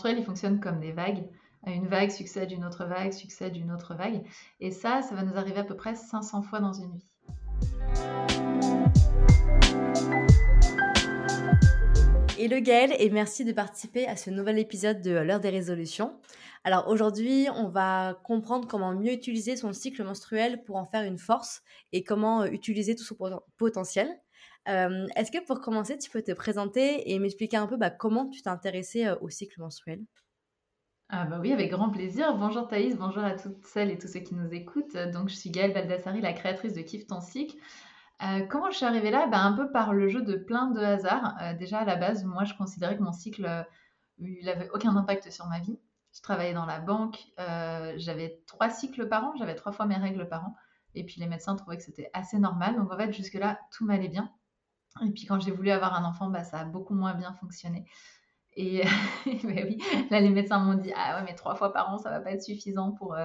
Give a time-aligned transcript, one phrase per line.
[0.00, 1.28] menstruel, il fonctionne comme des vagues.
[1.66, 4.22] Une vague succède une autre vague, succède une autre vague.
[4.58, 7.06] Et ça, ça va nous arriver à peu près 500 fois dans une vie.
[12.38, 16.18] Hello Gaëlle et merci de participer à ce nouvel épisode de l'heure des résolutions.
[16.64, 21.18] Alors aujourd'hui, on va comprendre comment mieux utiliser son cycle menstruel pour en faire une
[21.18, 21.60] force
[21.92, 23.16] et comment euh, utiliser tout son
[23.58, 24.08] potentiel.
[24.66, 28.42] Est-ce que pour commencer, tu peux te présenter et m'expliquer un peu bah, comment tu
[28.42, 30.00] t'es intéressée au cycle menstruel?
[31.08, 32.36] Ah bah oui, avec grand plaisir.
[32.36, 34.96] Bonjour Thaïs, bonjour à toutes celles et tous ceux qui nous écoutent.
[35.12, 37.56] Donc je suis Gaëlle Baldassari, la créatrice de Kiffe ton cycle.
[38.48, 39.26] Comment je suis arrivée là?
[39.26, 41.36] Bah, Un peu par le jeu de plein de hasards.
[41.58, 43.66] Déjà, à la base, moi, je considérais que mon cycle,
[44.18, 45.78] il n'avait aucun impact sur ma vie.
[46.14, 47.18] Je travaillais dans la banque,
[47.96, 50.54] j'avais trois cycles par an, j'avais trois fois mes règles par an.
[50.94, 52.76] Et puis les médecins trouvaient que c'était assez normal.
[52.76, 54.30] Donc en fait, jusque-là, tout m'allait bien.
[55.04, 57.84] Et puis quand j'ai voulu avoir un enfant, bah, ça a beaucoup moins bien fonctionné.
[58.54, 58.82] Et
[59.44, 59.78] oui,
[60.10, 62.32] là, les médecins m'ont dit Ah ouais, mais trois fois par an, ça va pas
[62.32, 63.16] être suffisant pour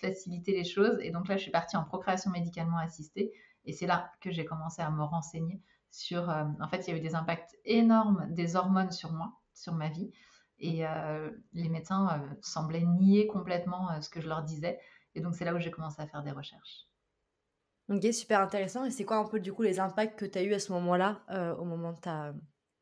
[0.00, 0.98] faciliter les choses.
[1.02, 3.32] Et donc là, je suis partie en procréation médicalement assistée.
[3.64, 6.30] Et c'est là que j'ai commencé à me renseigner sur...
[6.30, 9.74] Euh, en fait, il y a eu des impacts énormes des hormones sur moi, sur
[9.74, 10.10] ma vie.
[10.58, 14.78] Et euh, les médecins euh, semblaient nier complètement ce que je leur disais.
[15.14, 16.89] Et donc, c'est là où j'ai commencé à faire des recherches.
[17.90, 18.84] Ok, super intéressant.
[18.84, 20.72] Et c'est quoi un peu du coup les impacts que tu as eu à ce
[20.72, 21.20] moment-là,
[21.58, 22.32] au moment de ta,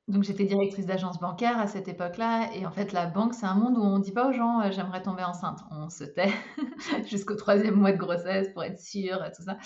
[0.08, 2.50] donc j'étais directrice d'agence bancaire à cette époque-là.
[2.54, 4.70] Et en fait la banque c'est un monde où on dit pas aux gens euh,
[4.70, 6.32] j'aimerais tomber enceinte, on se tait
[7.06, 9.58] jusqu'au troisième mois de grossesse pour être sûr et tout ça,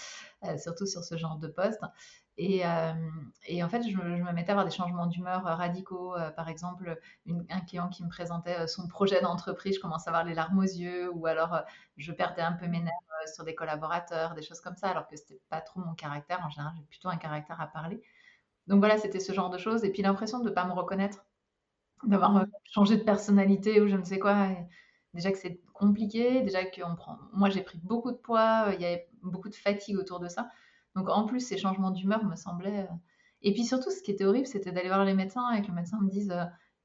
[0.45, 1.81] euh, surtout sur ce genre de poste.
[2.39, 2.93] Et, euh,
[3.47, 6.99] et en fait je, me mettais à avoir des changements d'humeur radicaux, par exemple
[7.51, 10.63] un client qui me présentait son projet d'entreprise, je commençais à avoir les larmes aux
[10.63, 11.11] yeux.
[11.13, 11.61] Ou alors
[11.99, 15.17] je perdais un peu mes nerfs sur des collaborateurs, des choses comme ça alors que
[15.17, 16.45] c'était pas trop mon caractère.
[16.45, 18.03] En général j'ai plutôt un caractère à parler.
[18.67, 19.85] Donc voilà, c'était ce genre de choses.
[19.85, 21.25] Et puis l'impression de ne pas me reconnaître,
[22.05, 24.49] d'avoir euh, changé de personnalité ou je ne sais quoi.
[25.15, 27.19] déjà que c'est compliqué, déjà que prend...
[27.33, 30.29] moi j'ai pris beaucoup de poids, euh, il y avait beaucoup de fatigue autour de
[30.29, 30.51] ça.
[30.95, 32.83] Donc en plus, ces changements d'humeur me semblaient.
[32.83, 32.95] Euh,
[33.43, 35.75] et puis surtout, ce qui était horrible, c'était d'aller voir les médecins et que le
[35.75, 36.33] médecin me dise,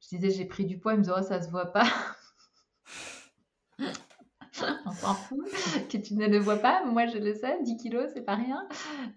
[0.01, 1.85] je disais j'ai pris du poids, il me disait oh ça se voit pas.
[4.85, 5.39] on s'en fout,
[5.89, 6.85] que tu ne le vois pas.
[6.85, 8.67] Moi, je le sais, 10 kilos, c'est pas rien.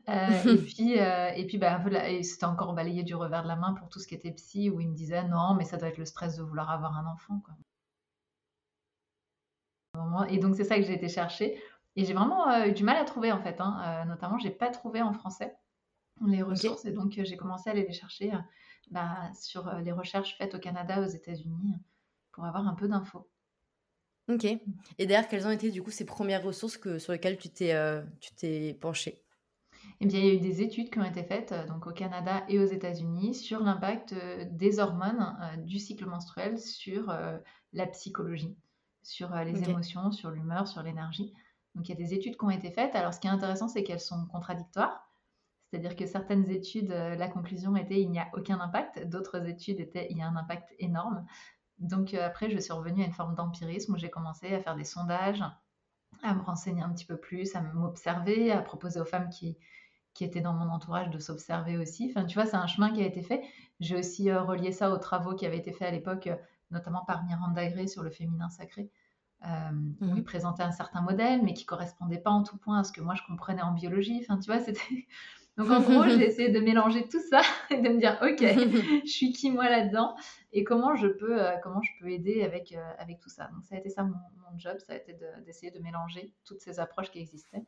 [0.08, 1.80] Euh, et puis, euh, et puis bah,
[2.22, 4.80] c'était encore balayé du revers de la main pour tout ce qui était psy, où
[4.80, 7.42] il me disait non, mais ça doit être le stress de vouloir avoir un enfant.
[10.28, 11.60] Et donc, c'est ça que j'ai été chercher.
[11.96, 13.60] Et j'ai vraiment euh, eu du mal à trouver, en fait.
[13.60, 14.04] Hein.
[14.06, 15.56] notamment, j'ai pas trouvé en français
[16.26, 16.84] les ressources.
[16.84, 18.32] Et donc, j'ai commencé à aller les chercher
[18.90, 21.74] bah, sur les recherches faites au Canada, aux États-Unis,
[22.32, 23.28] pour avoir un peu d'infos.
[24.30, 24.44] Ok.
[24.44, 27.74] Et d'ailleurs, quelles ont été du coup ces premières ressources que, sur lesquelles tu t'es
[27.74, 29.22] euh, tu t'es penché
[30.02, 31.92] eh bien, il y a eu des études qui ont été faites euh, donc au
[31.92, 37.14] Canada et aux États-Unis sur l'impact euh, des hormones du cycle menstruel sur
[37.72, 38.56] la psychologie,
[39.02, 41.34] sur les émotions, sur l'humeur, sur l'énergie.
[41.74, 42.94] Donc, il y a des études qui ont été faites.
[42.94, 45.06] Alors, ce qui est intéressant, c'est qu'elles sont contradictoires.
[45.70, 49.06] C'est-à-dire que certaines études, la conclusion était il n'y a aucun impact.
[49.06, 51.26] D'autres études étaient il y a un impact énorme.
[51.80, 54.76] Donc euh, après, je suis revenue à une forme d'empirisme où j'ai commencé à faire
[54.76, 55.42] des sondages,
[56.22, 59.56] à me renseigner un petit peu plus, à m'observer, à proposer aux femmes qui,
[60.12, 62.08] qui étaient dans mon entourage de s'observer aussi.
[62.10, 63.42] Enfin, tu vois, c'est un chemin qui a été fait.
[63.80, 66.36] J'ai aussi euh, relié ça aux travaux qui avaient été faits à l'époque, euh,
[66.70, 68.90] notamment par Miranda Gray sur le féminin sacré,
[69.42, 69.46] où
[70.02, 72.92] il mmh présentait un certain modèle, mais qui correspondait pas en tout point à ce
[72.92, 74.20] que moi je comprenais en biologie.
[74.22, 75.06] Enfin, tu vois, c'était
[75.56, 78.40] donc en gros, j'ai essayé de mélanger tout ça et de me dire, ok,
[79.04, 80.16] je suis qui moi là-dedans
[80.52, 83.48] et comment je peux, euh, comment je peux aider avec, euh, avec tout ça.
[83.52, 84.14] Donc ça a été ça mon,
[84.56, 85.16] job, ça a été
[85.46, 87.62] d'essayer de, mélanger toutes ces approches qui existaient,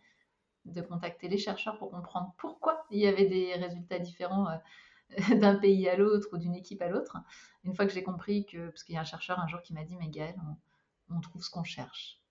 [0.64, 4.48] de contacter les chercheurs pour comprendre pourquoi il y avait des résultats différents.
[4.48, 4.56] Euh,
[5.38, 7.18] d'un pays à l'autre ou d'une équipe à l'autre.
[7.64, 9.74] Une fois que j'ai compris que, parce qu'il y a un chercheur un jour qui
[9.74, 10.40] m'a dit, mais Gaëlle,
[11.10, 12.21] on trouve ce qu'on cherche.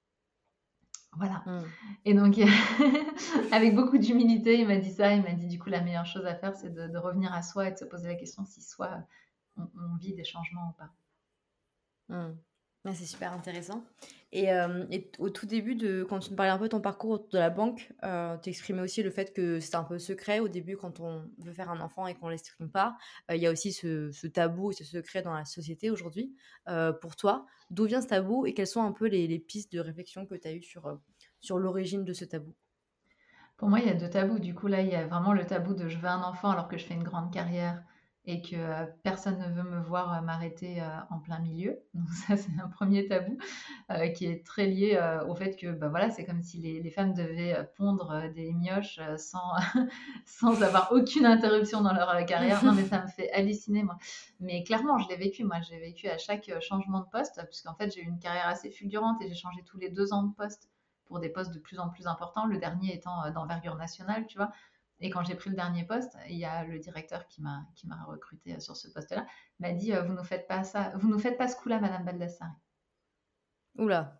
[1.17, 1.44] Voilà.
[1.45, 1.61] Mmh.
[2.05, 2.38] Et donc,
[3.51, 5.13] avec beaucoup d'humilité, il m'a dit ça.
[5.13, 7.67] Il m'a dit, du coup, la meilleure chose à faire, c'est de, revenir à soi
[7.67, 9.03] et de se poser la question si soi,
[9.58, 10.90] on, vit des changements ou pas.
[12.83, 13.83] Mmh c'est super intéressant.
[14.31, 16.81] Et, euh, et, au tout début, de, quand tu me parlais un peu de ton
[16.81, 20.39] parcours de la banque, euh, tu exprimais aussi le fait que c'était un peu secret
[20.39, 22.97] au début quand on veut faire un enfant et qu'on ne l'exprime pas.
[23.29, 26.35] Euh, il y a aussi ce, tabou et ce secret dans la société aujourd'hui.
[27.01, 29.79] Pour toi, d'où vient ce tabou et quelles sont un peu les, les pistes de
[29.79, 30.99] réflexion que tu as eues sur,
[31.39, 32.55] sur l'origine de ce tabou?
[33.57, 34.39] Pour moi, il y a deux tabous.
[34.39, 36.67] Du coup, là, il y a vraiment le tabou de je veux un enfant alors
[36.67, 37.84] que je fais une grande carrière
[38.26, 41.79] et que euh, personne ne veut me voir euh, m'arrêter euh, en plein milieu.
[41.96, 43.38] Donc ça, c'est un premier tabou
[44.16, 44.97] qui est très lié
[45.28, 49.53] au fait que bah, voilà, c'est comme si les, femmes devaient pondre des mioches sans,
[50.26, 52.64] sans avoir aucune interruption dans leur carrière.
[52.64, 53.97] Non, mais ça me fait halluciner, moi.
[54.40, 55.44] Mais clairement, je l'ai vécu.
[55.44, 58.70] Moi, j'ai vécu à chaque changement de poste, puisqu'en fait, j'ai eu une carrière assez
[58.70, 60.70] fulgurante et j'ai changé tous les deux ans de poste
[61.06, 64.52] pour des postes de plus en plus importants, le dernier étant d'envergure nationale, tu vois.
[65.01, 67.87] Et quand j'ai pris le dernier poste, il y a le directeur qui m'a qui
[67.87, 69.25] m'a recruté sur ce poste-là,
[69.59, 72.05] m'a dit euh, vous nous faites pas ça, vous nous faites pas ce coup-là, Madame
[72.05, 72.53] Baldassare.
[73.77, 74.17] Oula.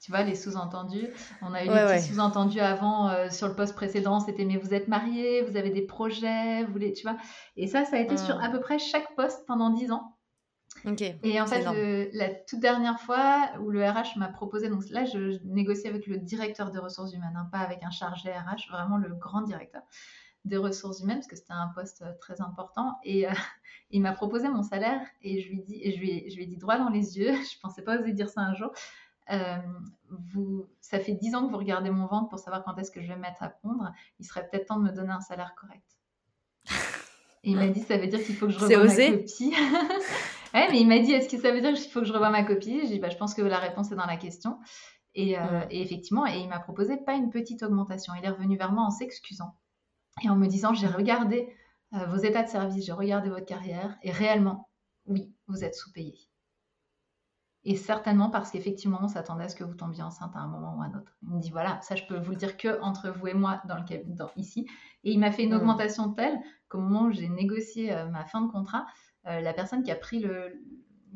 [0.00, 1.08] Tu vois les sous-entendus.
[1.42, 4.18] On a eu des petits sous-entendus avant euh, sur le poste précédent.
[4.20, 7.18] C'était mais vous êtes marié, vous avez des projets, vous voulez, tu vois.
[7.56, 8.42] Et ça, ça a été sur hmm.
[8.42, 10.16] à peu près chaque poste pendant dix ans.
[11.22, 11.64] Et en fait,
[12.12, 16.18] la toute dernière fois où le RH m'a proposé, donc là, je, négocie avec le
[16.18, 19.82] directeur des ressources humaines, hein, pas avec un chargé RH, vraiment le grand directeur
[20.44, 22.98] des ressources humaines, parce que c'était un poste euh, très important.
[23.04, 23.32] Et euh,
[23.90, 26.46] il m'a proposé mon salaire et je lui, dis, et je, lui, je lui ai
[26.46, 28.72] dit droit dans les yeux, je pensais pas oser dire ça un jour.
[29.30, 29.58] Euh,
[30.32, 33.00] vous, ça fait dix ans que vous regardez mon ventre pour savoir quand est-ce que
[33.00, 33.92] je vais me mettre à pondre.
[34.18, 35.84] Il serait peut-être temps de me donner un salaire correct.
[37.42, 39.54] Et il m'a dit, ça veut dire qu'il faut que je revoie ma copie.
[40.54, 42.30] Ouais, mais il m'a dit, est-ce que ça veut dire qu'il faut que je revoie
[42.30, 42.80] ma copie?
[42.82, 44.58] J'ai dit, bah, je pense que la réponse est dans la question.
[45.14, 45.36] Et,
[45.70, 48.14] et effectivement, et il m'a proposé pas une petite augmentation.
[48.14, 49.56] Il est revenu vers moi en s'excusant
[50.22, 51.52] et en me disant j'ai regardé
[51.94, 54.68] euh, vos états de service, j'ai regardé votre carrière et réellement,
[55.06, 56.14] oui, vous êtes sous-payé.
[57.64, 60.78] Et certainement parce qu'effectivement, on s'attendait à ce que vous tombiez enceinte à un moment
[60.78, 61.12] ou à un autre.
[61.22, 63.60] Il me dit voilà, ça je peux vous le dire que entre vous et moi
[63.66, 64.66] dans le dans, ici.
[65.04, 66.38] Et il m'a fait une augmentation telle
[66.68, 69.96] qu'au moment où j'ai négocié euh, ma fin de contrat, euh, la personne qui a
[69.96, 70.60] pris le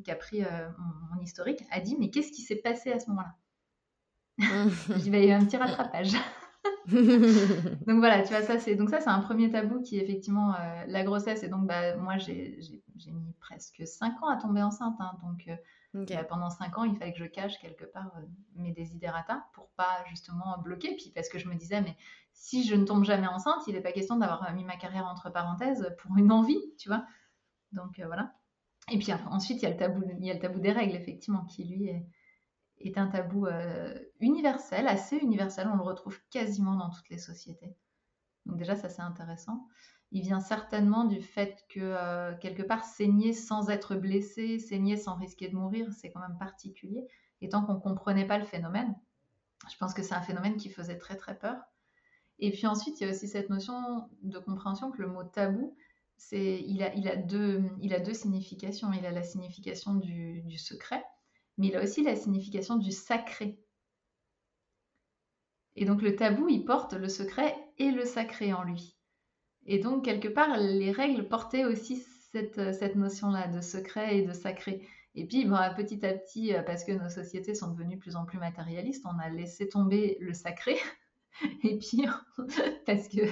[0.02, 3.34] qui a pris mon, historique a dit mais qu'est-ce qui s'est passé à ce moment-là?
[4.38, 6.14] J'ai dit il y a eu un petit rattrapage.
[6.86, 10.54] donc voilà, tu vois, ça c'est donc ça c'est un premier tabou qui est effectivement
[10.54, 11.42] euh, la grossesse.
[11.42, 12.58] Et donc bah, moi j'ai
[13.06, 14.96] mis presque 5 ans à tomber enceinte.
[15.00, 15.12] Hein.
[15.22, 18.26] donc euh, bah, pendant 5 ans, il fallait que je cache quelque part euh,
[18.56, 20.94] mes desiderata pour pas justement bloquer.
[20.96, 21.96] Puis parce que je me disais, mais
[22.32, 25.30] si je ne tombe jamais enceinte, il n'est pas question d'avoir mis ma carrière entre
[25.30, 27.04] parenthèses pour une envie, tu vois.
[27.74, 28.32] Donc voilà.
[28.90, 33.06] Et puis ensuite, il y, a le tabou, des règles, effectivement, qui lui est, un
[33.06, 35.68] tabou euh, universel, assez universel.
[35.72, 37.74] On le retrouve quasiment dans toutes les sociétés.
[38.44, 39.66] Donc déjà, ça c'est intéressant.
[40.12, 45.16] Il vient certainement du fait que euh, quelque part, saigner sans être blessé, saigner sans
[45.16, 47.06] risquer de mourir, c'est quand même particulier.
[47.40, 48.94] Et tant qu'on ne comprenait pas le phénomène,
[49.70, 51.56] je pense que c'est un phénomène qui faisait très très peur.
[52.38, 55.74] Et puis ensuite, il y a aussi cette notion de compréhension que le mot tabou,
[56.32, 58.92] il, a, deux, significations.
[58.92, 61.04] Il a la signification du secret,
[61.58, 63.58] mais il a aussi la signification du sacré.
[65.76, 68.96] Et donc le tabou, il porte le secret et le sacré en lui.
[69.66, 74.86] Et donc quelque part, les règles portaient aussi cette, notion-là de secret et de sacré.
[75.14, 75.44] Et puis,
[75.76, 79.18] petit à petit, parce que nos sociétés sont devenues de plus en plus matérialistes, on
[79.20, 80.76] a laissé tomber le sacré.
[81.62, 82.06] Et puis,
[82.86, 83.22] parce que,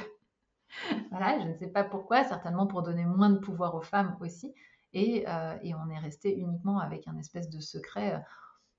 [1.11, 4.55] voilà, je ne sais pas pourquoi, certainement pour donner moins de pouvoir aux femmes aussi,
[4.95, 8.19] euh, et, on est resté uniquement avec un espèce de secret, euh,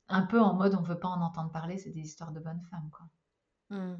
[0.09, 2.39] un peu en mode on ne veut pas en entendre parler, c'est des histoires de
[2.39, 2.89] bonnes femmes.
[2.91, 3.77] Quoi.
[3.77, 3.97] Mmh.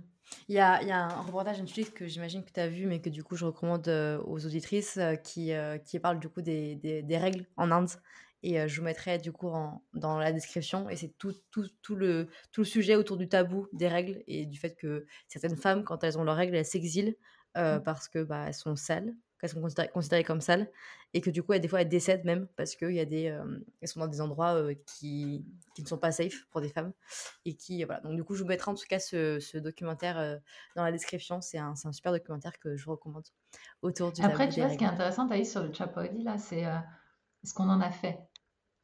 [0.48, 2.86] Il, y a, il y, a, un reportage Netflix que j'imagine que tu as vu,
[2.86, 5.52] mais que du coup je recommande euh, aux auditrices qui,
[5.86, 7.90] qui parle du coup des, des, règles en Inde.
[8.46, 9.50] Et je vous mettrai du coup
[9.94, 10.90] dans la description.
[10.90, 14.46] Et c'est tout, tout, tout, le, tout le sujet autour du tabou des règles et
[14.46, 17.16] du fait que certaines femmes, quand elles ont leurs règles, elles s'exilent
[17.56, 17.80] mmh.
[17.84, 19.62] parce que bah, elles sont sales, qu'elles sont
[19.94, 20.70] considérées, comme sales
[21.14, 24.00] et que du coup, des fois, elles décèdent même parce qu'elles y des, euh, sont
[24.00, 25.46] dans des endroits euh, qui,
[25.76, 26.92] qui, ne sont pas safe pour des femmes
[27.46, 28.02] et qui, voilà.
[28.02, 30.40] Donc, du coup, je vous mettrai en tout cas ce, ce documentaire
[30.76, 31.42] dans la description.
[31.42, 33.26] C'est un, un, super documentaire que je vous recommande
[33.82, 36.66] autour du Après, tu vois, ce qui est intéressant, Thaïs, sur le Chapodi, là, c'est
[37.44, 38.20] ce qu'on en a fait.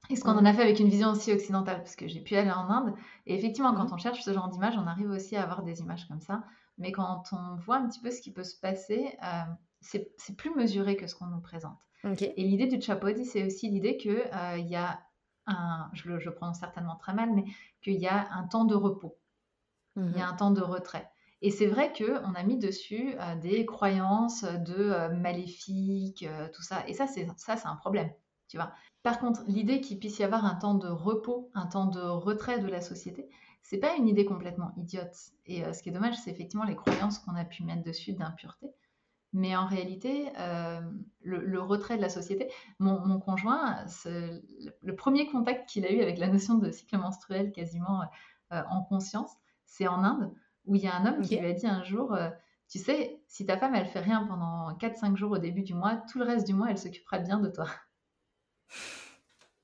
[0.10, 2.36] Et ce qu'on en a fait avec une vision aussi occidentale, parce que j'ai pu
[2.36, 2.96] aller en Inde.
[3.28, 5.82] Et effectivement, quand mmh on cherche ce genre d'image, on arrive aussi à avoir des
[5.82, 6.44] images comme ça.
[6.80, 9.18] Mais quand on voit un petit peu ce qui peut se passer,
[9.82, 11.90] c'est plus mesuré que ce qu'on nous présente.
[12.20, 15.02] Et l'idée du Chapodi, c'est aussi l'idée qu'il euh, y a
[15.48, 17.44] un, je le je prononce certainement très mal, mais
[17.82, 19.18] qu'il y a un temps de repos,
[19.98, 20.34] il y a mhm.
[20.34, 21.10] un temps de retrait.
[21.42, 26.84] Et c'est vrai qu'on a mis dessus euh, des croyances de euh, maléfiques, tout ça.
[26.88, 28.12] Et ça, c'est ça, c'est un problème,
[28.48, 28.72] tu vois.
[29.04, 32.60] Par contre, l'idée qu'il puisse y avoir un temps de repos, un temps de retrait
[32.60, 33.30] de la société,
[33.62, 35.16] c'est pas une idée complètement idiote.
[35.46, 38.68] Et ce qui est dommage, c'est effectivement les croyances qu'on a pu mettre dessus d'impureté.
[39.32, 40.82] Mais en réalité, euh,
[41.22, 46.28] le, retrait de la société, mon, conjoint, le premier contact qu'il a eu avec la
[46.28, 48.02] notion de cycle menstruel quasiment
[48.52, 49.32] euh, en conscience,
[49.66, 50.34] c'est en Inde,
[50.66, 52.30] où il y a un homme qui lui a dit un jour, euh,
[52.70, 55.98] Tu sais, si ta femme, elle fait rien pendant 4-5 jours au début du mois,
[56.12, 57.68] tout le reste du mois, elle s'occupera bien de toi.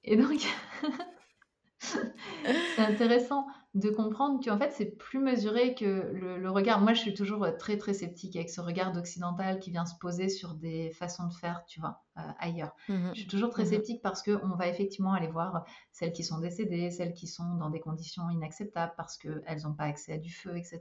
[0.04, 0.46] Et donc,
[1.80, 6.80] c'est intéressant de comprendre qu'en fait, c'est plus mesuré que le, regard.
[6.80, 9.96] Moi, je suis toujours euh, très, très sceptique avec ce regard occidental qui vient se
[10.00, 12.74] poser sur des façons de faire, tu vois, euh, ailleurs.
[12.88, 16.24] Mmh je suis toujours très mmh sceptique parce qu'on va effectivement aller voir celles qui
[16.24, 20.18] sont décédées, celles qui sont dans des conditions inacceptables parce qu'elles n'ont pas accès à
[20.18, 20.80] du feu, etc.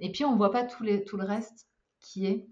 [0.00, 1.68] Et puis, on ne voit pas tout, les, tout, le reste
[2.00, 2.48] qui est,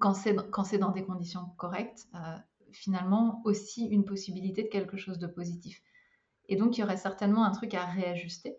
[0.00, 2.36] quand c'est dans des conditions correctes, euh,
[2.72, 5.82] finalement aussi une possibilité de quelque chose de positif.
[6.48, 8.56] Et donc, il y aurait certainement un truc à réajuster.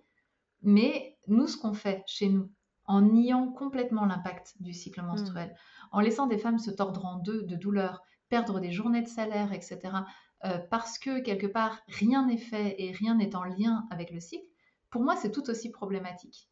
[0.61, 2.49] Mais nous, ce qu'on fait chez nous,
[2.85, 5.87] en niant complètement l'impact du cycle menstruel, hmm.
[5.91, 9.53] en laissant des femmes se tordre en deux de douleur, perdre des journées de salaire,
[9.53, 9.79] etc.,
[10.45, 14.19] euh, parce que quelque part, rien n'est fait et rien n'est en lien avec le
[14.19, 14.45] cycle,
[14.89, 16.49] pour moi, c'est tout aussi problématique.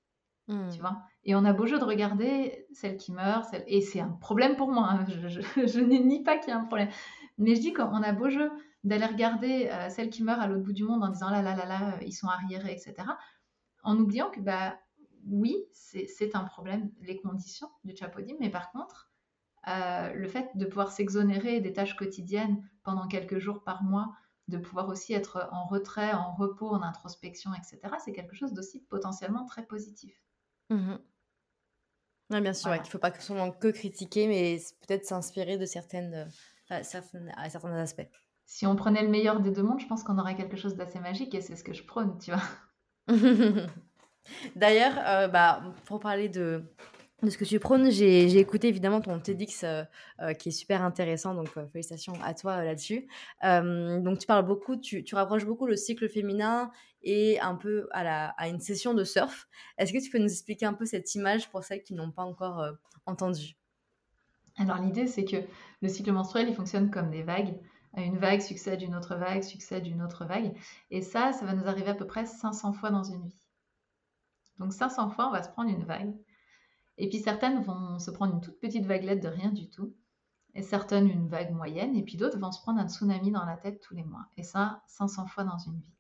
[0.48, 0.70] Hmm.
[0.70, 1.02] Tu vois?
[1.24, 4.72] Et on a beau jeu de regarder celles qui meurent, et c'est un problème pour
[4.72, 5.06] moi, hein.
[5.08, 6.90] je, je, ne nie pas qu'il y a un problème.
[7.40, 8.52] Mais je dis qu'on a beau jeu
[8.84, 11.56] d'aller regarder euh, celles qui meurent à l'autre bout du monde en disant là là
[11.56, 13.08] là là, ils sont arriérés, etc
[13.84, 14.80] en oubliant que, bah,
[15.30, 19.12] oui, c'est un problème, les conditions du chapodim, mais par contre,
[19.68, 24.14] euh, le fait de pouvoir s'exonérer des tâches quotidiennes pendant quelques jours par mois,
[24.48, 28.80] de pouvoir aussi être en retrait, en repos, en introspection, etc., c'est quelque chose d'aussi
[28.86, 30.16] potentiellement très positif.
[30.70, 30.96] Mmh
[32.30, 36.30] bien sûr, il ne faut pas que seulement que critiquer, mais peut-être s'inspirer de certaines,
[36.70, 38.08] à certains aspects.
[38.46, 41.00] Si on prenait le meilleur des deux mondes, je pense qu'on aurait quelque chose d'assez
[41.00, 42.42] magique et c'est ce que je prône, tu vois.
[44.56, 46.64] D'ailleurs, euh, bah, pour parler de,
[47.28, 49.84] ce que tu prônes, j'ai écouté évidemment ton TEDx euh,
[50.22, 53.08] euh, qui est super intéressant, donc félicitations à toi là-dessus.
[53.44, 56.72] donc tu parles beaucoup, tu, tu, rapproches beaucoup le cycle féminin
[57.04, 59.48] et un peu à, la, à une session de surf.
[59.78, 62.24] Est-ce que tu peux nous expliquer un peu cette image pour celles qui n'ont pas
[62.24, 62.66] encore
[63.06, 63.56] entendu?
[64.58, 65.38] Alors l'idée c'est que
[65.82, 67.54] le cycle menstruel il fonctionne comme des vagues
[68.02, 70.56] une vague succède une autre vague, succède une autre vague.
[70.92, 73.48] Et ça, ça va nous arriver à peu près 500 fois dans une vie.
[74.60, 76.14] Donc 500 fois, on va se prendre une vague.
[76.98, 79.94] Et puis certaines vont se prendre une toute petite vaguelette de rien du tout.
[80.56, 81.96] Et certaines une vague moyenne.
[81.96, 84.26] Et puis d'autres vont se prendre un tsunami dans la tête tous les mois.
[84.38, 85.94] Et ça, 500 fois dans une vie.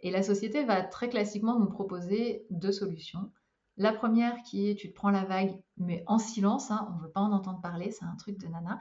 [0.00, 3.32] Et la société va très classiquement nous proposer deux solutions.
[3.76, 7.02] La première qui est tu te prends la vague, mais en silence, hein, on ne
[7.02, 8.78] veut pas en entendre parler, c'est un truc de nana.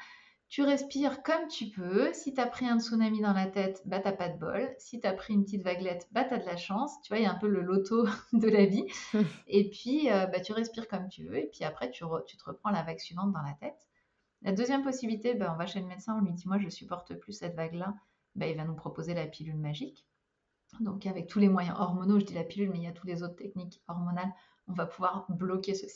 [0.52, 2.12] Tu respires comme tu peux.
[2.12, 4.76] Si tu as pris un tsunami dans la tête, bah t'as pas de bol.
[4.80, 7.02] Si tu as pris une petite vaguelette, bah t'as de la chance.
[7.04, 8.86] Tu vois, il y a un peu le loto de la vie.
[9.48, 11.38] et puis, euh, bah, tu respires comme tu veux.
[11.38, 13.88] Et puis après, tu, te reprends la vague suivante dans la tête.
[14.42, 17.14] La deuxième possibilité, bah, on va chez le médecin, on lui dit Moi, je supporte
[17.14, 17.96] plus cette vague-là.
[18.36, 20.06] Bah, il va nous proposer la pilule magique.
[20.82, 23.08] Donc, avec tous les moyens hormonaux, je dis la pilule, mais il y a toutes
[23.08, 24.34] les autres techniques hormonales,
[24.68, 25.88] on va pouvoir bloquer ce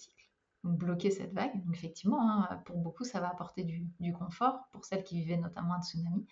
[0.69, 1.53] bloquer cette vague.
[1.73, 5.81] Effectivement, hein, pour beaucoup, ça va apporter du, confort pour celles qui vivaient notamment un
[5.81, 6.25] tsunami.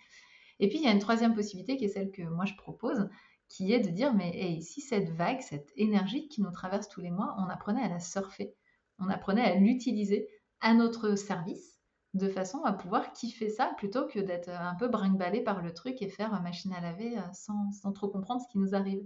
[0.60, 3.08] Et puis, il y a une troisième possibilité qui est celle que moi je propose,
[3.48, 7.10] qui est de dire, mais si cette vague, cette énergie qui nous traverse tous les
[7.10, 8.54] mois, on apprenait à la surfer,
[8.98, 10.28] on apprenait à l'utiliser
[10.60, 11.80] à notre service,
[12.14, 16.00] de façon à pouvoir kiffer ça, plutôt que d'être un peu brinque par le truc
[16.00, 19.04] et faire machine à laver euh, sans, sans trop comprendre ce qui nous arrive.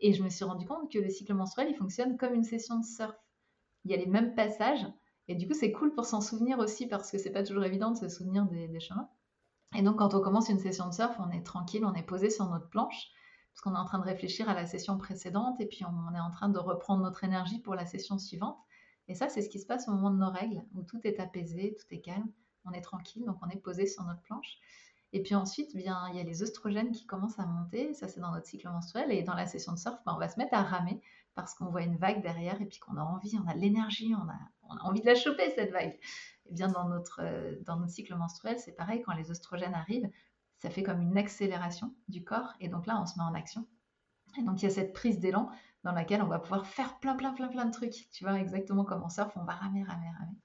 [0.00, 2.78] Et je me suis rendu compte que le cycle menstruel, il fonctionne comme une session
[2.78, 3.14] de surf
[3.88, 4.86] il y a les mêmes passages.
[5.28, 7.90] Et du coup, c'est cool pour s'en souvenir aussi parce que c'est pas toujours évident
[7.90, 9.08] de se souvenir des, chemins.
[9.76, 12.30] Et donc, quand on commence une session de surf, on est tranquille, on est posé
[12.30, 13.10] sur notre planche
[13.52, 16.20] parce qu'on est en train de réfléchir à la session précédente et puis on est
[16.20, 18.58] en train de reprendre notre énergie pour la session suivante.
[19.08, 21.18] Et ça, c'est ce qui se passe au moment de nos règles où tout est
[21.18, 22.30] apaisé, tout est calme,
[22.66, 24.58] on est tranquille, donc on est posé sur notre planche.
[25.12, 28.20] Et puis ensuite, bien, il y a les oestrogènes qui commencent à monter, ça c'est
[28.20, 29.10] dans notre cycle menstruel.
[29.10, 31.00] Et dans la session de surf, ben, on va se mettre à ramer
[31.38, 34.12] parce qu'on voit une vague derrière et puis qu'on a envie, on a de l'énergie,
[34.16, 35.96] on a, envie de la choper cette vague.
[36.46, 40.10] Et bien dans notre, euh, dans notre cycle menstruel, c'est pareil, quand les oestrogènes arrivent,
[40.56, 43.68] ça fait comme une accélération du corps et donc là on se met en action.
[44.36, 45.48] Et donc il y a cette prise d'élan
[45.84, 48.10] dans laquelle on va pouvoir faire plein plein plein plein de trucs.
[48.10, 50.36] Tu vois exactement comme on surf, on va ramer, ramer, ramer.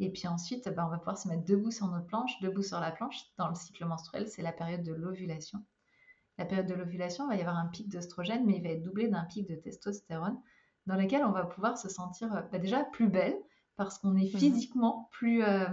[0.00, 2.80] Et puis ensuite, ben, on va pouvoir se mettre debout sur notre planche, debout sur
[2.80, 3.20] la planche.
[3.36, 5.64] Dans le cycle menstruel, c'est la période de l'ovulation
[6.38, 8.82] la période de l'ovulation, il va y avoir un pic d'oestrogène, mais il va être
[8.82, 10.40] doublé d'un pic de testostérone,
[10.86, 13.36] dans lequel on va pouvoir se sentir euh, bah, déjà plus belle,
[13.76, 14.40] parce qu'on est mhm.
[14.40, 15.66] physiquement plus euh,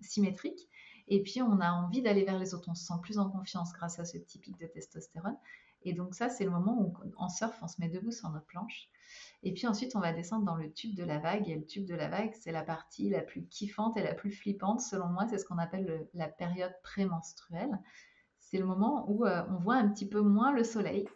[0.00, 0.68] symétrique,
[1.08, 3.72] et puis on a envie d'aller vers les autres, on se sent plus en confiance
[3.72, 5.36] grâce à ce petit pic de testostérone.
[5.84, 8.46] Et donc ça, c'est le moment où en surf, on se met debout sur notre
[8.46, 8.88] planche.
[9.42, 11.48] Et puis ensuite, on va descendre dans le tube de la vague.
[11.48, 14.30] Et le tube de la vague, c'est la partie la plus kiffante et la plus
[14.30, 14.80] flippante.
[14.80, 17.78] Selon moi, c'est ce qu'on appelle la période prémenstruelle
[18.52, 21.08] c'est le moment où euh, on voit un petit peu moins le soleil.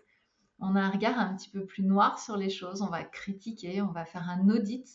[0.58, 2.80] On a un regard un petit peu plus noir sur les choses.
[2.80, 4.88] On va critiquer, on va faire un audit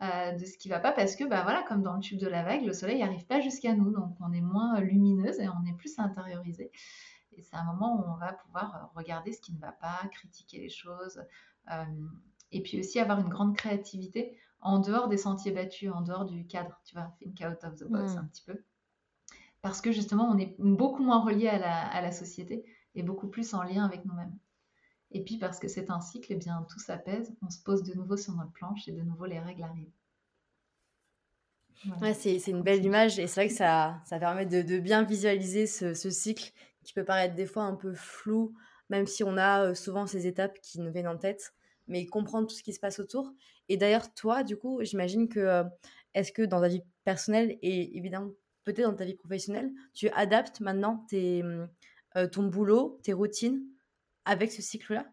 [0.00, 2.26] euh, de ce qui va pas parce que, bah voilà, comme dans le tube de
[2.26, 5.66] la vague, le soleil n'arrive pas jusqu'à nous, donc on est moins lumineuse et on
[5.68, 6.72] est plus intériorisé.
[7.32, 10.60] Et c'est un moment où on va pouvoir regarder ce qui ne va pas, critiquer
[10.60, 11.22] les choses,
[12.50, 16.46] et puis aussi avoir une grande créativité en dehors des sentiers battus, en dehors du
[16.46, 18.18] cadre, tu vois, think out of the box mmh.
[18.18, 18.62] un petit peu.
[19.62, 22.64] Parce que justement, on est beaucoup moins relié à la, société
[22.94, 24.36] et beaucoup plus en lien avec nous-mêmes.
[25.12, 27.94] Et puis parce que c'est un cycle, eh bien tout s'apaise, on se pose de
[27.94, 29.92] nouveau sur notre planche et de nouveau les règles arrivent.
[32.00, 35.66] Ouais, c'est, une belle image et c'est vrai que ça, ça permet de, bien visualiser
[35.66, 36.52] ce, ce, cycle
[36.84, 38.54] qui peut paraître des fois un peu flou,
[38.88, 41.54] même si on a euh, souvent ces étapes qui nous viennent en tête,
[41.88, 43.32] mais comprendre tout ce qui se passe autour.
[43.68, 45.64] Et d'ailleurs, toi, du coup, j'imagine que euh,
[46.14, 48.30] est-ce que dans ta vie personnelle et évidemment
[48.64, 51.42] peut-être dans ta vie professionnelle, tu adaptes maintenant tes,
[52.16, 53.62] euh, ton boulot, tes routines
[54.24, 55.06] avec ce cycle-là?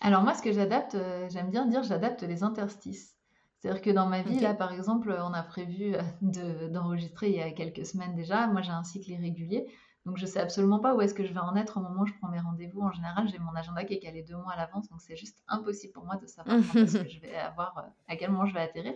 [0.00, 3.16] Alors moi, ce que j'adapte, euh, j'aime bien dire, j'adapte les interstices.
[3.58, 7.42] C'est-à-dire que dans ma vie, là, par exemple, on a prévu euh, d'enregistrer il y
[7.42, 8.46] a quelques semaines déjà.
[8.46, 9.66] Moi, j'ai un cycle irrégulier.
[10.04, 12.06] Donc, je sais absolument pas où est-ce que je vais en être au moment où
[12.06, 12.82] je prends mes rendez-vous.
[12.82, 14.88] En général, j'ai mon agenda qui est calé deux mois à l'avance.
[14.90, 18.16] Donc, c'est juste impossible pour moi de savoir quand ce que je vais avoir, à
[18.16, 18.94] quel moment je vais atterrir.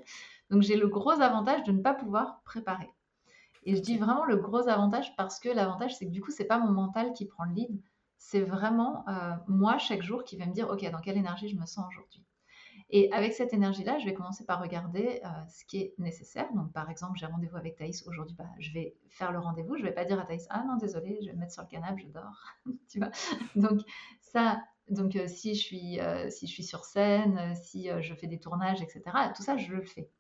[0.51, 2.91] Donc, j'ai le gros avantage de ne pas pouvoir préparer.
[3.69, 6.47] Et je dis vraiment le gros avantage parce que l'avantage, c'est que du coup, c'est
[6.47, 7.81] pas mon mental qui prend le lead
[8.19, 11.57] c'est vraiment euh, moi chaque jour qui va me dire, OK, dans quelle énergie je
[11.57, 12.25] me sens aujourd'hui.
[12.91, 16.51] Et avec cette énergie-là, je vais commencer par regarder euh, ce qui est nécessaire.
[16.55, 19.77] Donc, par exemple, j'ai rendez-vous avec Thaïs aujourd'hui, bah, je vais faire le rendez-vous.
[19.77, 21.63] Je ne vais pas dire à Thaïs, ah non, désolé, je vais me mettre sur
[21.63, 22.55] le canapé, je dors.
[22.91, 23.11] tu vois?
[23.57, 23.81] Donc,
[24.23, 24.59] ça,
[24.89, 28.81] donc euh, si, je suis, si je suis sur scène, si je fais des tournages,
[28.81, 29.03] etc.,
[29.37, 30.11] tout ça, je le fais.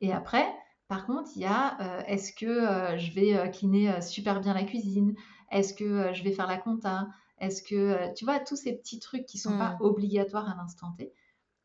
[0.00, 0.52] Et après,
[0.92, 5.14] par contre, il y a est-ce que je vais cleaner super bien la cuisine?
[5.52, 7.08] Est-ce que euh, je vais faire la compta?
[7.38, 9.78] Est-ce que, euh, tu vois, tous ces petits trucs qui ne sont pas mmh.
[9.80, 11.12] obligatoires à l'instant T,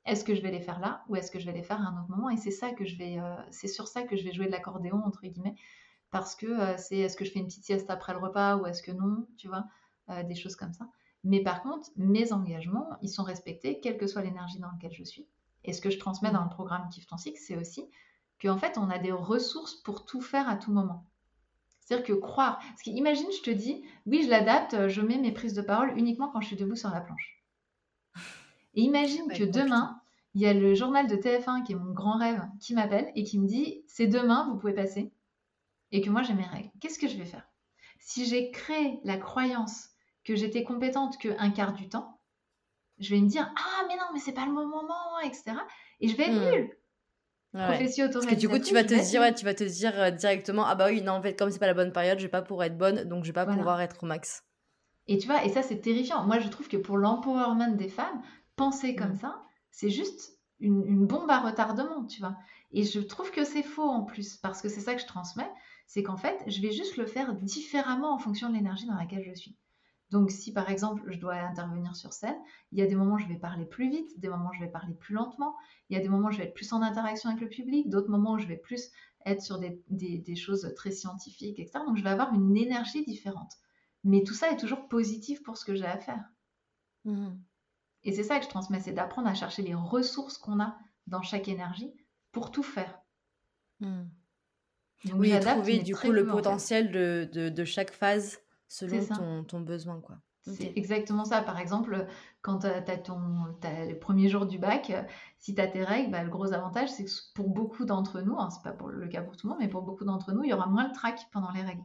[0.05, 1.89] est-ce que je vais les faire là ou est-ce que je vais les faire à
[1.89, 2.29] un autre moment?
[2.29, 4.51] Et c'est ça que je vais, euh, c'est sur ça que je vais jouer de
[4.51, 5.55] l'accordéon entre guillemets,
[6.11, 8.81] parce que c'est est-ce que je fais une petite sieste après le repas ou est-ce
[8.81, 9.65] que non, tu vois,
[10.23, 10.87] des choses comme ça.
[11.25, 15.03] Mais par contre, mes engagements, ils sont respectés, quelle que soit l'énergie dans laquelle je
[15.03, 15.27] suis.
[15.65, 17.89] Et ce que je transmets dans le programme Kiffe ton cycle, c'est aussi
[18.41, 21.05] qu'en fait, on a des ressources pour tout faire à tout moment.
[21.79, 22.59] C'est-à-dire que croire.
[22.59, 25.97] Parce qu'imagine, je te dis, oui, je l'adapte, euh, je mets mes prises de parole
[25.97, 27.41] uniquement quand je suis debout sur la planche.
[28.73, 30.01] Et imagine que demain,
[30.37, 33.23] il y a le journal de TF1 qui est mon grand rêve qui m'appelle et
[33.23, 35.11] qui me dit c'est demain, vous pouvez passer.
[35.91, 36.69] Et que moi j'ai mes règles.
[36.79, 37.47] Qu'est-ce que je vais faire?
[37.99, 39.89] Si j'ai créé la croyance
[40.23, 42.19] que j'étais compétente qu'un quart du temps,
[42.99, 45.53] je vais me dire ah mais non mais c'est pas le bon moment etc.
[46.01, 46.51] Et je vais être hmm.
[46.51, 46.76] nulle.
[47.53, 50.11] Profession Parce que du coup, tu vas te dire, ouais, tu vas te dire euh,
[50.11, 52.29] directement, ah bah oui, non, en fait, comme c'est pas la bonne période, je vais
[52.29, 54.43] pas pouvoir être bonne, donc je vais pas pouvoir être au max.
[55.07, 56.23] Et tu vois, et ça, c'est terrifiant.
[56.25, 58.21] Moi, je trouve que pour l'empowerment des femmes,
[58.55, 59.19] penser comme mm.
[59.19, 62.35] ça, c'est juste une, une, bombe à retardement, tu vois.
[62.71, 65.49] Et je trouve que c'est faux en plus, parce que c'est ça que je transmets,
[65.85, 69.23] c'est qu'en fait, je vais juste le faire différemment en fonction de l'énergie dans laquelle
[69.23, 69.55] je suis.
[70.09, 72.37] Donc, si par exemple, je dois intervenir sur scène,
[72.71, 74.61] il y a des moments où je vais parler plus vite, des moments où je
[74.61, 75.55] vais parler plus lentement,
[75.89, 77.89] il y a des moments où je vais être plus en interaction avec le public,
[77.89, 78.89] d'autres moments où je vais plus
[79.25, 81.79] être sur des, choses très scientifiques, etc.
[81.85, 83.51] Donc, je vais avoir une énergie différente.
[84.05, 86.23] Mais tout ça est toujours positif pour ce que j'ai à faire.
[87.03, 87.31] Mmh.
[88.03, 91.21] Et c'est ça que je transmets, c'est d'apprendre à chercher les ressources qu'on a dans
[91.21, 91.93] chaque énergie
[92.31, 92.97] pour tout faire.
[93.81, 94.03] Mmh.
[95.15, 96.91] oui, trouver du coup le potentiel
[97.29, 99.99] de chaque phase selon ton, ton, besoin.
[100.01, 100.17] quoi.
[100.55, 101.41] C'est exactement ça.
[101.41, 102.07] Par exemple,
[102.41, 103.19] quand tu as, ton,
[103.63, 104.93] le premier jour du bac,
[105.37, 108.37] si tu as tes règles, bah, le gros avantage, c'est que pour beaucoup d'entre nous,
[108.37, 110.43] hein, c'est pas pour le cas pour tout le monde, mais pour beaucoup d'entre nous,
[110.43, 111.83] il y aura moins le trac pendant les règles.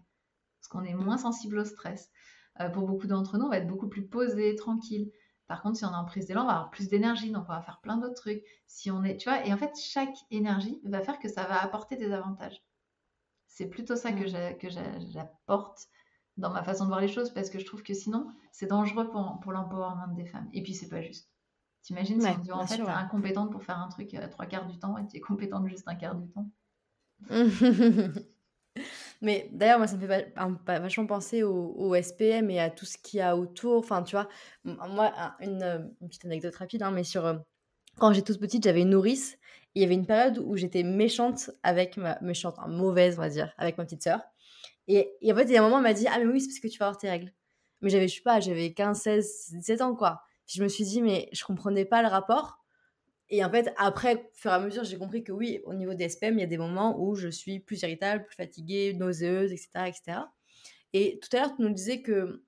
[0.60, 1.18] Parce qu'on est moins mmh.
[1.18, 2.10] sensible au stress.
[2.60, 5.10] Euh, pour beaucoup d'entre nous, on va être beaucoup plus posé, tranquille.
[5.48, 7.52] Par contre, si on est en prise d'élan, on va avoir plus d'énergie, donc on
[7.52, 8.44] va faire plein d'autres trucs.
[8.66, 11.60] Si on est, tu vois, et en fait, chaque énergie va faire que ça va
[11.62, 12.62] apporter des avantages.
[13.48, 15.10] C'est plutôt ça que mmh.
[15.10, 15.88] j'apporte
[16.36, 19.08] dans ma façon de voir les choses parce que je trouve que sinon, c'est dangereux
[19.10, 20.48] pour, pour l'empowerment des femmes.
[20.52, 21.30] Et puis, c'est pas juste.
[21.82, 24.66] T'imagines si on dit en fait, t'es incompétente pour faire un truc à trois quarts
[24.66, 26.48] du temps et tu es compétente juste un quart du temps.
[29.20, 30.34] Mais d'ailleurs, moi, ça me fait
[30.66, 33.78] vachement penser au, SPM et à tout ce qu'il y a autour.
[33.78, 34.28] Enfin, tu vois,
[34.64, 37.34] moi, une, petite anecdote rapide, hein, mais sur euh,
[37.98, 39.38] quand j'étais toute petite, j'avais une nourrice.
[39.74, 43.52] il y avait une période où j'étais méchante avec ma méchante, mauvaise, on va dire,
[43.58, 44.20] avec ma petite sœur.
[44.88, 46.48] Et, en fait, il y a un moment, elle m'a dit Ah, mais oui, c'est
[46.48, 47.32] parce que tu vas avoir tes règles.
[47.80, 50.22] Mais j'avais, je sais pas, j'avais 15, 16, 17 ans, quoi.
[50.46, 52.58] je me suis dit, mais je comprenais pas le rapport.
[53.28, 55.94] Et en fait, après, au fur et à mesure, j'ai compris que oui, au niveau
[55.94, 59.52] des SPM, il y a des moments où je suis plus irritable, plus fatiguée, nauséeuse,
[59.52, 59.68] etc.
[59.86, 60.18] etc.
[60.92, 62.40] Et tout à l'heure, tu nous disais que euh,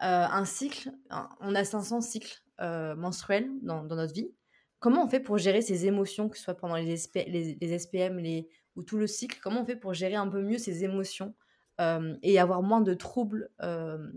[0.00, 0.92] un cycle,
[1.40, 4.30] on a 500 cycles euh, menstruels dans, notre vie.
[4.78, 6.96] comment on fait pour gérer ces émotions, que ce soit pendant les,
[7.26, 10.58] les, SPM les, ou tout le cycle Comment on fait pour gérer un peu mieux
[10.58, 11.34] ces émotions
[12.22, 13.50] et avoir moins de troubles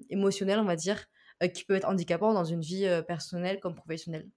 [0.10, 1.06] émotionnels, on va dire,
[1.54, 4.28] qui peuvent être handicapants dans une vie personnelle comme professionnelle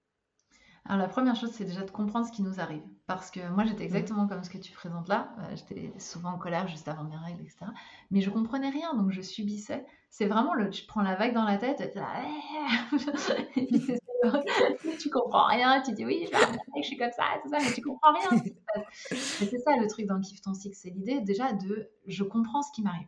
[0.87, 2.83] alors la première chose, c'est déjà de comprendre ce qui nous arrive.
[3.07, 3.87] Parce que moi, j'étais mmh.
[3.87, 5.33] exactement comme ce que tu présentes là.
[5.55, 7.65] j'étais souvent en colère juste avant mes règles, etc.
[8.11, 9.83] Mais je comprenais rien, donc je subissais.
[10.11, 12.23] C'est vraiment le, tu prends la vague dans la tête, et, là,
[13.55, 13.65] et
[14.77, 17.81] puis tu comprends rien, tu dis oui, je, suis comme ça, tout ça, mais tu
[17.81, 18.41] comprends rien.
[19.11, 22.71] c'est ça le truc dans Kiff ton cycle, c'est l'idée déjà de je comprends ce
[22.71, 23.07] qui m'arrive.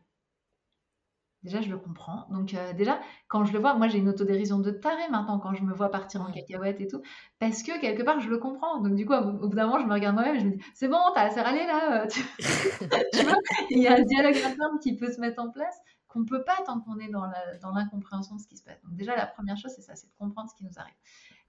[1.44, 2.26] Déjà, je le comprends.
[2.32, 5.54] Donc, euh, déjà, quand je le vois, moi, j'ai une autodérision de taré maintenant quand
[5.54, 7.02] je me vois partir en cacahuète et tout.
[7.40, 8.82] Parce que, quelque part, je le comprends.
[8.82, 10.64] Donc, du coup, au, bout d'un moment, je me regarde moi-même et je me dis
[10.74, 12.04] C'est bon, t'as assez râlé là.
[12.04, 12.08] Euh,
[13.14, 13.38] tu vois
[13.70, 16.44] Il y a un dialogue interne qui peut se mettre en place qu'on ne peut
[16.44, 18.82] pas tant qu'on est dans l'incompréhension de ce qui se passe.
[18.84, 20.96] Donc, déjà, la première chose, c'est ça c'est de comprendre ce qui nous arrive.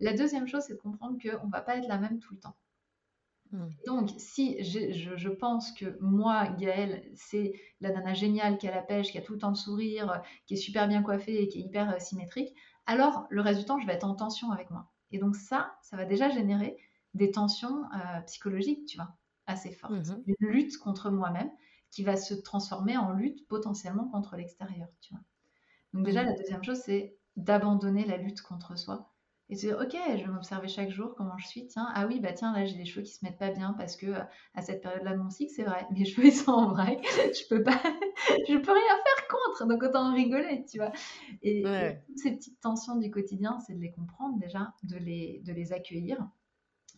[0.00, 2.40] La deuxième chose, c'est de comprendre qu'on ne va pas être la même tout le
[2.40, 2.54] temps.
[3.52, 3.68] Hmm.
[3.86, 9.10] Donc, si je, pense que moi, Gaëlle, c'est la nana géniale qui a la pêche,
[9.10, 11.62] qui a tout le temps de sourire, qui est super bien coiffée et qui est
[11.62, 12.54] hyper euh, symétrique,
[12.86, 14.90] alors le reste du temps, je vais être en tension avec moi.
[15.10, 16.76] Et donc ça, ça va déjà générer
[17.14, 19.14] des tensions euh, psychologiques, tu vois,
[19.46, 19.92] assez fortes.
[19.92, 20.22] Hmm.
[20.26, 21.50] Une lutte contre moi-même
[21.90, 25.22] qui va se transformer en lutte potentiellement contre l'extérieur, tu vois.
[25.94, 26.26] Donc déjà, hmm.
[26.26, 29.10] la deuxième chose, c'est d'abandonner la lutte contre soi
[29.50, 31.66] et se dire, ok, je vais m'observer chaque jour comment je suis.
[31.66, 33.96] Tiens, ah oui, bah tiens, là j'ai les cheveux qui se mettent pas bien parce
[33.96, 34.22] que euh,
[34.54, 37.48] à cette période-là de mon cycle, c'est vrai, mes cheveux ils sont en vrai, je
[37.48, 37.80] peux pas,
[38.48, 40.92] je peux rien faire contre, donc autant en rigoler, tu vois.
[41.42, 41.62] Et,
[42.06, 45.72] toutes ces petites tensions du quotidien, c'est de les comprendre déjà, de les, de les
[45.72, 46.28] accueillir,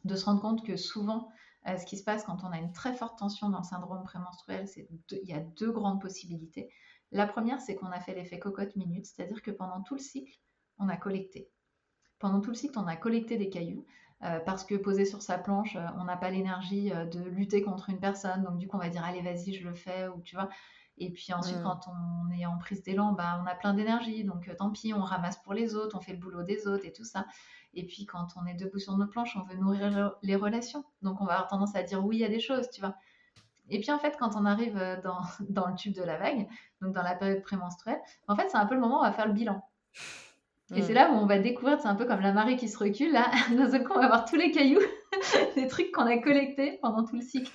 [0.05, 1.29] de se rendre compte que souvent,
[1.69, 4.03] euh, ce qui se passe quand on a une très forte tension dans le syndrome
[4.03, 6.71] prémenstruel, c'est il y a deux grandes possibilités.
[7.13, 10.41] La première, c'est qu'on a fait l'effet cocotte minute, c'est-à-dire que pendant tout le cycle,
[10.79, 11.51] on a collecté
[12.21, 13.85] pendant tout le cycle, on a collecté des cailloux.
[14.23, 17.63] Euh, parce que posé sur sa planche, euh, on n'a pas l'énergie euh, de lutter
[17.63, 18.45] contre une personne.
[18.45, 20.51] Donc, du coup, on va dire, allez, vas-y, je le fais, ou tu vois.
[20.99, 21.63] Et puis ensuite, mm.
[21.63, 24.23] quand on est en prise d'élan, bah, on a plein d'énergie.
[24.25, 26.93] Donc, tant pis, on ramasse pour les autres, on fait le boulot des autres et
[26.93, 27.25] tout ça.
[27.73, 30.85] Et puis, quand on est debout sur notre planche, on veut nourrir les relations.
[31.01, 32.97] Donc, on va avoir tendance à dire oui à des choses, tu vois.
[33.71, 36.47] Et puis, en fait, quand on arrive dans, dans le tube de la vague,
[36.83, 39.13] donc dans la période prémenstruelle, en fait, c'est un peu le moment où on va
[39.13, 39.67] faire le bilan.
[40.75, 40.95] Et c'est mm.
[40.95, 43.31] là où on va découvrir, c'est un peu comme la marée qui se recule, là,
[43.57, 44.81] d'un seul coup, on va voir tous les cailloux,
[45.57, 47.51] les trucs qu'on a collectés pendant tout le cycle.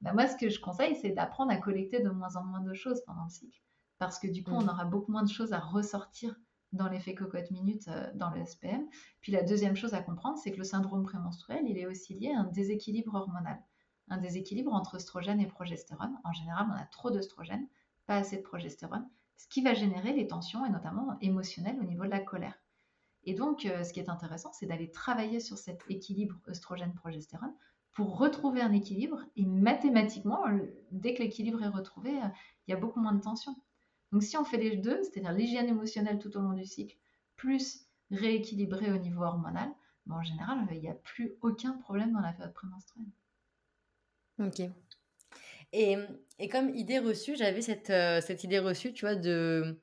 [0.00, 2.74] Bah, moi, ce que je conseille, c'est d'apprendre à collecter de moins en moins de
[2.74, 3.60] choses pendant le cycle.
[3.98, 4.68] Parce que du coup, on mm.
[4.68, 6.36] aura beaucoup moins de choses à ressortir
[6.72, 8.86] dans l'effet cocotte minute euh, dans le SPM.
[9.20, 12.32] Puis la deuxième chose à comprendre, c'est que le syndrome prémenstruel, il est aussi lié
[12.34, 13.62] à un déséquilibre hormonal.
[14.08, 16.18] Un déséquilibre entre oestrogène et progestérone.
[16.24, 17.66] En général, on a trop d'oestrogène,
[18.06, 22.04] pas assez de progestérone ce qui va générer les tensions et notamment émotionnelles au niveau
[22.04, 22.58] de la colère.
[23.24, 27.54] Et donc, euh, ce qui est intéressant, c'est d'aller travailler sur cet équilibre œstrogène-progestérone
[27.92, 29.20] pour retrouver un équilibre.
[29.36, 30.44] Et mathématiquement,
[30.90, 32.28] dès que l'équilibre est retrouvé, euh,
[32.66, 33.56] il y a beaucoup moins de tension.
[34.12, 36.96] Donc, si on fait les deux, c'est-à-dire l'hygiène émotionnelle tout au long du cycle,
[37.36, 39.70] plus rééquilibrer au niveau hormonal,
[40.06, 43.06] ben, en général, il n'y a plus aucun problème dans la période prémenstruelle.
[44.38, 44.62] Ok.
[45.76, 45.96] Et,
[46.38, 49.80] et, comme idée reçue, j'avais cette, euh, cette, idée reçue, tu vois, de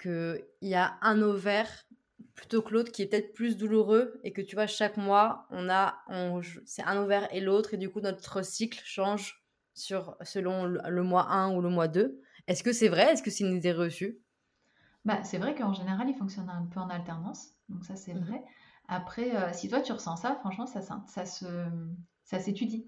[0.00, 1.68] qu'il y a un ovaire
[2.34, 5.68] plutôt que l'autre qui est peut-être plus douloureux et que tu vois, chaque mois, on
[5.68, 10.64] a, on, c'est un ovaire et l'autre et du coup, notre cycle change sur, selon
[10.64, 12.20] le, mois 1 ou le mois 2.
[12.46, 13.12] Est-ce que c'est vrai?
[13.12, 14.18] Est-ce que c'est une idée reçue?
[15.04, 17.50] Bah, C'est vrai qu'en général, il fonctionne un peu en alternance.
[17.68, 18.24] Donc ça, c'est mmh.
[18.24, 18.42] vrai.
[18.88, 21.46] Après, euh, si toi, tu ressens ça, franchement, ça, ça, se,
[22.22, 22.86] ça s'étudie.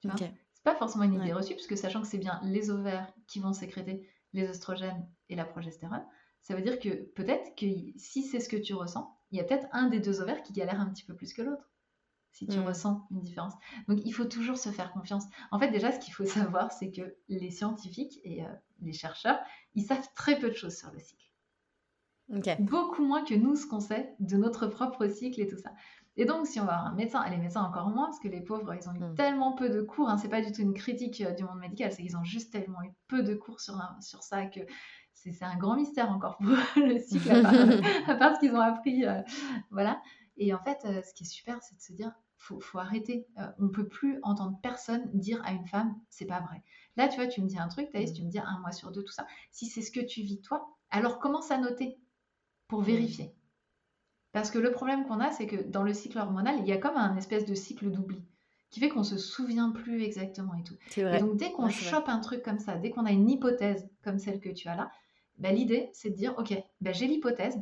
[0.00, 0.16] Tu vois?
[0.64, 4.08] Pas forcément une idée reçue, puisque sachant que c'est bien les ovaires qui vont sécréter
[4.32, 6.04] les oestrogènes et la progestérone,
[6.40, 9.44] ça veut dire que peut-être que si c'est ce que tu ressens, il y a
[9.44, 11.70] peut-être un des deux ovaires qui galère un petit peu plus que l'autre,
[12.32, 12.64] si tu mm.
[12.64, 13.54] ressens une différence.
[13.88, 15.24] Donc il faut toujours se faire confiance.
[15.50, 18.48] En fait, déjà, ce qu'il faut savoir, c'est que les scientifiques et euh,
[18.80, 19.38] les chercheurs,
[19.74, 21.22] ils savent très peu de choses sur le cycle.
[22.60, 25.70] Beaucoup moins que nous, ce qu'on sait de notre propre cycle et tout ça.
[26.16, 28.42] Et donc, si on va avoir un médecin, les médecins encore moins, parce que les
[28.42, 29.14] pauvres, ils ont eu hmm.
[29.14, 31.90] tellement peu de cours, hein, c'est pas du tout une critique euh, du monde médical,
[31.90, 34.60] c'est qu'ils ont juste tellement eu peu de cours sur, sur ça que
[35.14, 37.30] c'est un grand mystère encore pour le cycle,
[38.06, 39.06] à part, ce qu'ils ont appris.
[39.06, 39.22] Euh,
[39.70, 40.02] voilà.
[40.36, 43.26] Et en fait, euh, ce qui est super, c'est de se dire, faut, faut arrêter.
[43.58, 46.62] on peut plus entendre personne dire à une femme, c'est pas vrai.
[46.96, 48.14] Là, tu vois, tu me dis un truc, Thaïs, hmm.
[48.14, 49.26] tu me dis un mois sur deux, tout ça.
[49.50, 51.98] Si c'est ce que tu vis toi, alors commence à noter
[52.68, 52.84] pour hmm.
[52.84, 53.34] vérifier.
[54.32, 56.78] Parce que le problème qu'on a, c'est que dans le cycle hormonal, il y a
[56.78, 58.22] comme un espèce de cycle d'oubli
[58.70, 60.76] qui fait qu'on se souvient plus exactement et tout.
[60.96, 64.18] Et donc dès qu'on chope un truc comme ça, dès qu'on a une hypothèse comme
[64.18, 64.90] celle que tu as là,
[65.38, 67.58] bah, l'idée c'est de dire ok, bah, j'ai l'hypothèse,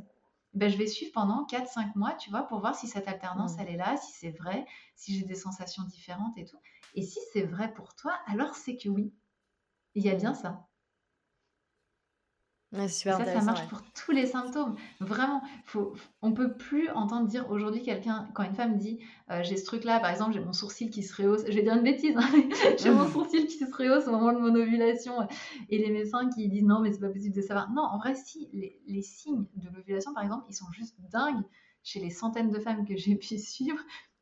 [0.55, 3.61] ben, je vais suivre pendant 4-5 mois, tu vois, pour voir si cette alternance, Mmh.
[3.61, 6.59] elle est là, si c'est vrai, si j'ai des sensations différentes et tout.
[6.95, 9.13] Et si c'est vrai pour toi, alors c'est que oui,
[9.95, 10.67] il y a bien ça.
[12.73, 13.67] Ouais, c'est Et super ça, ça marche ouais.
[13.67, 14.77] pour tous les symptômes.
[15.01, 19.57] Vraiment, faut, on peut plus entendre dire aujourd'hui quelqu'un, quand une femme dit euh, j'ai
[19.57, 22.17] ce truc-là, par exemple, j'ai mon sourcil qui se rehausse, je vais dire une bêtise,
[22.17, 22.29] hein,
[22.79, 25.15] j'ai mon sourcil qui se rehausse au moment de mon ovulation,
[25.69, 27.73] et les médecins qui disent non, mais c'est pas possible de savoir.
[27.73, 31.43] Non, en vrai, si, les, les signes de l'ovulation, par exemple, ils sont juste dingues
[31.83, 33.79] chez les centaines de femmes que j'ai pu suivre.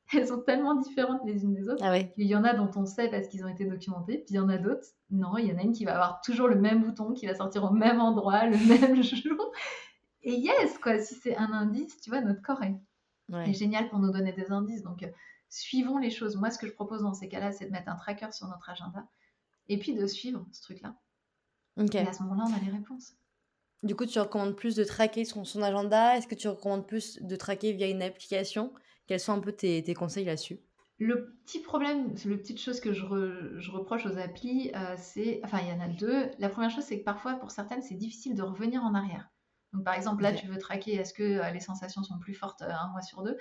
[0.12, 1.82] Elles sont tellement différentes les unes des autres.
[1.82, 2.12] Ah ouais.
[2.16, 4.40] Il y en a dont on sait parce qu'ils ont été documentés, puis il y
[4.40, 6.82] en a d'autres, non, il y en a une qui va avoir toujours le même
[6.82, 9.52] bouton, qui va sortir au même endroit, le même jour.
[10.22, 14.10] Et yes, quoi, si c'est un indice, tu vois, notre corps est, génial pour nous
[14.10, 14.82] donner des indices.
[14.82, 15.08] Donc, euh,
[15.48, 16.36] suivons les choses.
[16.36, 18.68] Moi, ce que je propose dans ces cas-là, c'est de mettre un tracker sur notre
[18.70, 19.06] agenda
[19.68, 20.94] et puis de suivre ce truc-là.
[21.76, 23.14] Et à ce moment-là, on a les réponses.
[23.84, 26.16] Du coup, tu recommandes plus de traquer son, son agenda?
[26.16, 28.72] Est-ce que tu recommandes plus de traquer via une application?
[29.08, 30.60] Quels sont un peu tes, tes conseils là-dessus?
[30.98, 35.40] Le petit problème, le petite chose que je, re- je reproche aux applis, euh, c'est,
[35.44, 36.30] enfin, il y en a deux.
[36.38, 39.30] La première chose, c'est que parfois, pour certaines, c'est difficile de revenir en arrière.
[39.72, 42.62] Donc, par exemple, là, tu veux traquer, est-ce que euh, les sensations sont plus fortes
[42.62, 43.38] euh, un mois sur deux?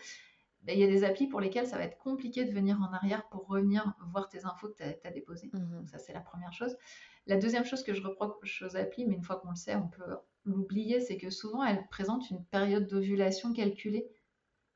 [0.61, 2.93] Ben, il y a des applis pour lesquelles ça va être compliqué de venir en
[2.93, 5.49] arrière pour revenir voir tes infos que tu as, déposées.
[5.53, 6.77] Donc, ça, c'est la première chose.
[7.25, 9.87] La deuxième chose que je reproche aux applis, mais une fois qu'on le sait, on
[9.87, 14.07] peut l'oublier, c'est que souvent, elles présentent une période d'ovulation calculée.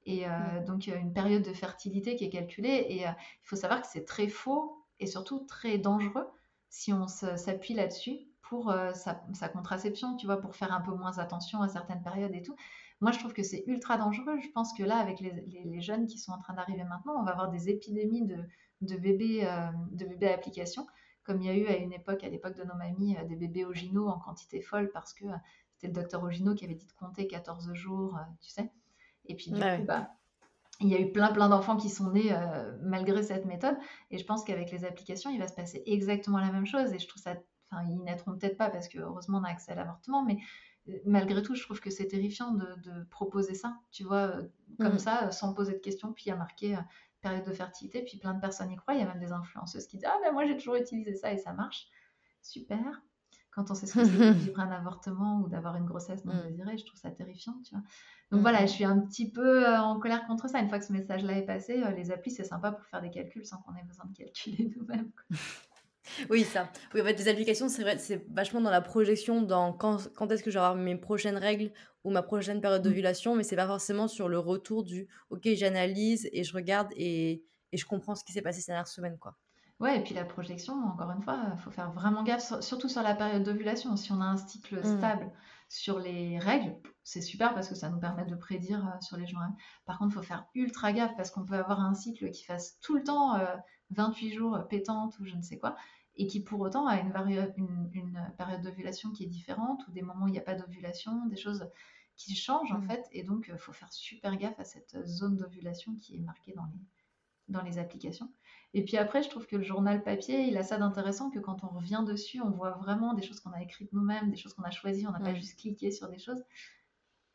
[0.06, 0.66] Et euh, Mm.
[0.66, 2.86] donc, une période de fertilité qui est calculée.
[2.90, 3.12] Et euh,
[3.44, 6.28] il faut savoir que c'est très faux et surtout très dangereux
[6.70, 10.92] si on s'appuie là-dessus pour euh, sa, sa contraception, tu vois, pour faire un peu
[10.94, 12.56] moins attention à certaines périodes et tout.
[13.02, 14.40] Moi, je trouve que c'est ultra dangereux.
[14.40, 17.14] Je pense que là, avec les, les- les jeunes qui sont en train d'arriver maintenant,
[17.20, 18.38] on va avoir des épidémies de,
[18.82, 20.86] de bébés, euh, de bébés à application,
[21.24, 23.36] comme il y a eu à une époque, à l'époque de nos mamies, euh, des
[23.36, 25.36] bébés Ogino en quantité folle parce que euh,
[25.74, 28.72] c'était le docteur Ogino qui avait dit de compter 14 jours, tu sais.
[29.26, 29.86] Et puis, du Ouais, coup, ouais.
[29.86, 30.10] bah,
[30.80, 33.78] il y a eu plein plein d'enfants qui sont nés euh, malgré cette méthode.
[34.10, 36.92] Et je pense qu'avec les applications il va se passer exactement la même chose.
[36.94, 37.36] Et je trouve ça
[37.72, 40.24] enfin ils naîtront peut-être pas parce que heureusement on a accès à l'avortement.
[40.26, 40.40] Mais
[40.90, 44.44] euh, malgré tout je trouve que c'est terrifiant de, de proposer ça tu vois euh,
[44.80, 45.00] comme Mhm.
[45.00, 46.14] ça sans poser de questions.
[46.14, 46.82] Puis il y a marqué euh,
[47.22, 48.04] période de fertilité.
[48.04, 48.96] Puis plein de personnes y croient.
[48.96, 51.32] Il y a même des influenceuses qui disent ah ben moi j'ai toujours utilisé ça
[51.32, 51.88] et ça marche.
[52.42, 53.02] Super
[53.52, 56.26] quand on sait ce que c'est que de vivre un avortement ou d'avoir une grossesse
[56.26, 56.42] non Mm.
[56.50, 57.84] désirée je trouve ça terrifiant tu vois
[58.32, 60.60] donc Mm, voilà, je suis un petit peu euh, en colère contre ça.
[60.62, 63.10] Une fois que ce message-là est passé, euh, les applis, c'est sympa pour faire des
[63.12, 65.12] calculs sans qu'on ait besoin de calculer nous-mêmes.
[66.30, 66.72] Oui, ça.
[66.94, 70.32] Oui, en fait, les applications, c'est vrai, c'est vachement dans la projection, dans quand, quand
[70.32, 71.72] est-ce que je vais avoir mes prochaines règles
[72.04, 72.86] ou ma prochaine période Mm.
[72.86, 77.44] d'ovulation, mais c'est pas forcément sur le retour du OK, j'analyse et je regarde et,
[77.72, 79.38] et je comprends ce qui s'est passé ces dernières semaines, quoi.
[79.82, 82.88] Ouais, et puis la projection, encore une fois, il faut faire vraiment gaffe, sur- surtout
[82.88, 83.96] sur la période d'ovulation.
[83.98, 84.84] Si on a un cycle Mm.
[84.84, 85.32] stable
[85.70, 89.26] sur les règles, c'est super parce que ça nous permet de prédire euh, sur les
[89.28, 89.40] jours.
[89.42, 89.58] à venir.
[89.86, 92.80] Par contre, il faut faire ultra gaffe parce qu'on peut avoir un cycle qui fasse
[92.80, 93.56] tout le temps euh,
[93.90, 95.76] 28 jours euh, pétante ou je ne sais quoi,
[96.16, 97.12] et qui pour autant a une,
[97.58, 100.56] une, une période d'ovulation qui est différente ou des moments où il n'y a pas
[100.56, 101.68] d'ovulation, des choses
[102.18, 102.88] qui changent en Mm.
[102.88, 103.08] fait.
[103.14, 106.66] Et donc, il faut faire super gaffe à cette zone d'ovulation qui est marquée dans
[106.66, 106.80] les,
[107.52, 108.30] dans les applications.
[108.74, 111.64] Et puis après, je trouve que le journal papier, il a ça d'intéressant que quand
[111.64, 114.64] on revient dessus, on voit vraiment des choses qu'on a écrites nous-mêmes, des choses qu'on
[114.64, 116.42] a choisies, on n'a pas juste cliqué sur des choses.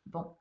[0.07, 0.35] Bon,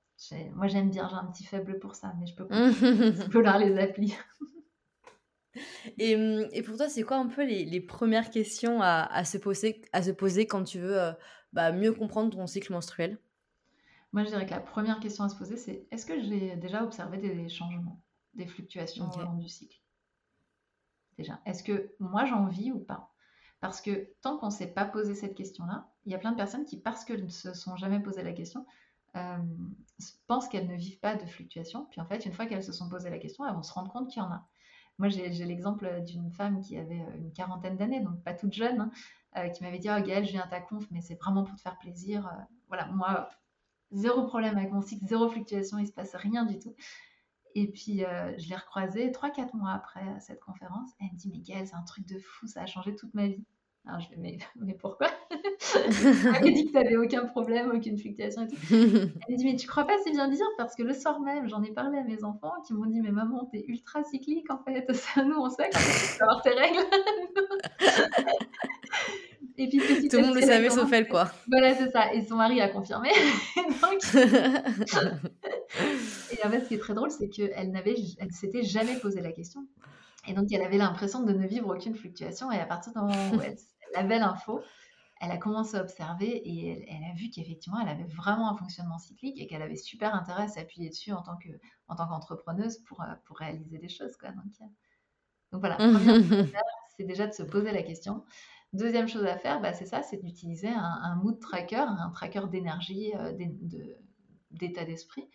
[0.55, 4.15] moi j'aime bien, j'ai un petit faible pour ça, mais je peux là les applis.
[5.99, 9.25] Et, hum, et pour toi, c'est quoi un peu les, les premières questions à, à
[9.25, 11.13] se poser, à se poser quand tu veux euh,
[11.55, 13.19] bah, mieux comprendre ton cycle menstruel?
[14.13, 16.85] Moi je dirais que la première question à se poser, c'est est-ce que j'ai déjà
[16.85, 18.03] observé des changements,
[18.37, 19.81] des fluctuations au long du cycle
[21.19, 23.11] Déjà, est-ce que moi j'en vis ou pas?
[23.61, 26.37] Parce que tant qu'on ne s'est pas posé cette question-là, il y a plein de
[26.37, 28.67] personnes qui, parce qu'elles ne se sont jamais posé la question,
[29.17, 29.39] euh,
[30.27, 31.87] pensent qu'elles ne vivent pas de fluctuations.
[31.87, 33.91] Puis en fait, une fois qu'elles se sont posé la question, elles vont se rendre
[33.91, 34.47] compte qu'il y en a.
[34.99, 38.81] Moi, j'ai l'exemple d'une femme qui avait euh, une quarantaine d'années, donc pas toute jeune,
[38.81, 38.91] hein,
[39.37, 41.55] euh, qui m'avait dit Oh Gaëlle, je viens à ta conf, mais c'est vraiment pour
[41.57, 42.27] te faire plaisir.
[42.27, 43.29] Euh, voilà, moi,
[43.93, 46.75] zéro problème avec mon cycle, zéro fluctuation, il se passe rien du tout.
[47.59, 50.91] Et puis, euh, je l'ai recroisée 3-4 mois après cette conférence.
[51.01, 53.29] Elle me dit Mais Gaëlle, c'est un truc de fou, ça a changé toute ma
[53.29, 53.43] vie.
[53.87, 55.07] Alors, je fais Mais, mais pourquoi?
[55.75, 58.57] Elle m'a dit que tu n'avais aucun problème, aucune fluctuation et tout.
[58.71, 61.49] Elle me dit, mais tu crois pas c'est bien dire parce que le soir même,
[61.49, 64.59] j'en ai parlé à mes enfants qui m'ont dit, mais maman, t'es ultra cyclique en
[64.59, 64.85] fait.
[64.93, 66.85] Ça, nous, on sait quand tu avoir tes règles.
[69.57, 71.31] Et puis petit Tout le monde le savait sauf elle, quoi.
[71.49, 72.13] Voilà, c'est ça.
[72.13, 73.09] Et son mari a confirmé.
[73.57, 74.03] Donc,
[76.33, 79.21] et en fait, ce qui est très drôle, c'est qu'elle n'avait, elle s'était jamais posé
[79.21, 79.67] la question.
[80.29, 82.51] Et donc, elle avait l'impression de ne vivre aucune fluctuation.
[82.51, 83.57] Et à partir du moment où elle,
[83.93, 84.61] elle avait l'info,
[85.21, 88.99] elle a commencé à observer et elle, a vu qu'effectivement, elle avait vraiment un fonctionnement
[88.99, 91.49] cyclique et qu'elle avait super intérêt à s'appuyer dessus en tant que
[91.89, 94.17] en tant qu'entrepreneuse pour, euh, pour réaliser des choses.
[94.17, 94.31] Quoi.
[94.33, 94.45] Donc,
[95.53, 95.79] donc voilà,
[96.97, 98.25] c'est déjà de se poser la question.
[98.73, 103.15] Deuxième chose à faire, bah, c'est ça, c'est d'utiliser un, mood tracker, un tracker d'énergie,
[103.15, 103.33] euh,
[104.51, 105.31] d'état d'esprit.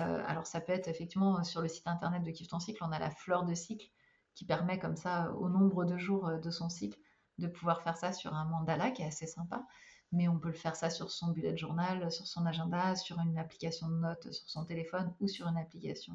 [0.00, 2.92] Euh, alors ça peut être effectivement sur le site internet de Kiff ton cycle, on
[2.92, 3.88] a la fleur de cycle
[4.34, 6.98] qui permet comme ça au nombre de jours de son cycle
[7.38, 9.66] de pouvoir faire ça sur un mandala qui est assez sympa.
[10.12, 13.38] Mais on peut le faire ça sur son bullet journal, sur son agenda, sur une
[13.38, 16.14] application de notes sur son téléphone ou sur une application.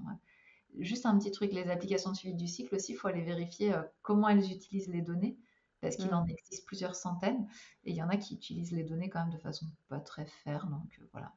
[0.80, 3.74] Juste un petit truc, les applications de suivi du cycle aussi, il faut aller vérifier
[3.74, 5.38] euh, comment elles utilisent les données,
[5.80, 6.30] parce qu'il en mm.
[6.30, 7.48] existe plusieurs centaines,
[7.86, 10.26] et il y en a qui utilisent les données quand même de façon pas très
[10.26, 11.34] faire, donc euh, voilà,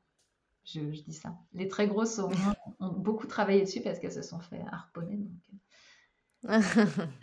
[0.72, 1.36] je, dis ça.
[1.52, 2.30] Les très grosses ont,
[2.80, 5.60] ont, beaucoup travaillé dessus parce qu'elles se sont fait harponner, donc
[6.48, 6.60] euh,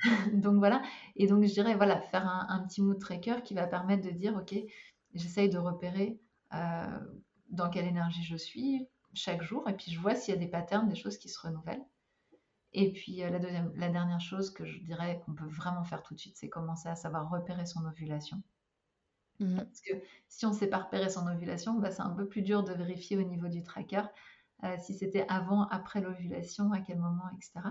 [0.34, 0.82] donc voilà.
[1.16, 4.36] Et donc je dirais, voilà, faire un, petit mood tracker qui va permettre de dire,
[4.36, 4.56] OK,
[5.14, 6.20] j'essaye de repérer
[6.54, 7.00] euh,
[7.50, 9.68] dans quelle énergie je suis chaque jour.
[9.70, 11.86] Et puis je vois s'il y a des patterns, des choses qui se renouvellent.
[12.74, 16.04] Et puis euh, la, deuxième, la dernière chose que je dirais qu'on peut vraiment faire
[16.04, 18.42] tout de suite, c'est commencer à savoir repérer son ovulation.
[19.40, 19.94] Mmh Parce que
[20.28, 22.74] si on ne sait pas repérer son ovulation, bah, c'est un peu plus dur de
[22.74, 24.04] vérifier au niveau du tracker
[24.64, 27.68] euh, si c'était avant, après l'ovulation, à quel moment, etc.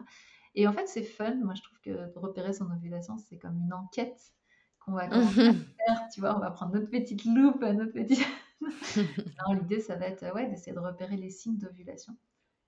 [0.55, 1.35] Et en fait, c'est fun.
[1.37, 4.35] Moi, je trouve que repérer son ovulation, c'est comme une enquête
[4.81, 5.53] qu'on va commencer à
[5.87, 6.09] faire.
[6.13, 8.23] Tu vois, on va prendre notre petite loupe, notre petit.
[9.61, 12.17] L'idée, ça va être ouais, d'essayer de repérer les signes d'ovulation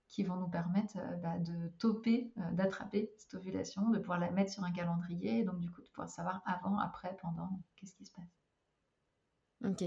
[0.08, 4.30] qui vont nous permettre euh, bah, de toper, euh, d'attraper cette ovulation, de pouvoir la
[4.30, 7.94] mettre sur un calendrier, et donc du coup de pouvoir savoir avant, après, pendant, qu'est-ce
[7.94, 8.45] qui se passe.
[9.66, 9.82] Ok.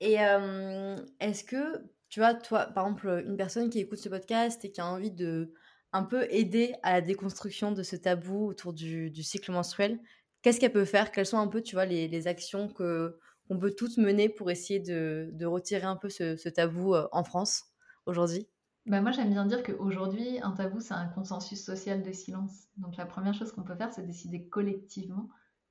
[0.00, 4.64] Et euh, est-ce que, tu vois, toi, par exemple, une personne qui écoute ce podcast
[4.64, 5.52] et qui a envie de
[5.92, 9.98] un peu aider à la déconstruction de ce tabou autour du, cycle menstruel.
[10.42, 11.10] Qu'est-ce qu'elle peut faire?
[11.10, 14.78] Quelles sont un peu, tu vois, les, actions que qu'on peut toutes mener pour essayer
[14.78, 17.64] de, retirer un peu ce, tabou euh, en France
[18.06, 18.46] aujourd'hui?
[18.86, 22.68] Bah moi, j'aime bien dire qu'aujourd'hui, un tabou, c'est un consensus social de silence.
[22.76, 25.28] Donc, la première chose qu'on peut faire, c'est décider collectivement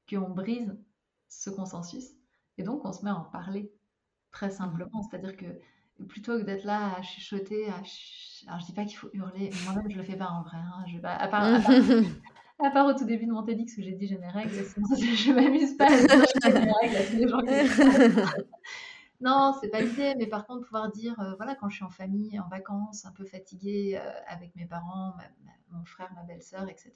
[0.10, 0.78] qu'on brise
[1.30, 2.19] ce consensus.
[2.60, 3.72] Et donc, on se met à en parler
[4.32, 5.02] très simplement.
[5.02, 5.46] C'est-à-dire que
[6.08, 7.82] plutôt que d'être là à chuchoter, à
[8.48, 10.58] alors je dis pas qu'il faut hurler, moi-même je le fais pas en vrai.
[10.58, 10.84] Hein.
[10.88, 13.94] Je vais pas, à, part, à, part, au tout début de mon TEDx où j'ai
[13.94, 17.28] dit j'ai mes règles, sinon je m'amuse pas à dire mes règles à tous les
[17.28, 18.44] gens qui
[19.22, 21.90] Non, c'est pas l'idée, mais par contre pouvoir dire, euh, voilà, quand je suis en
[21.90, 25.14] famille, en vacances, un peu fatiguée euh, avec mes parents,
[25.72, 26.94] mon frère, ma belle-sœur, etc.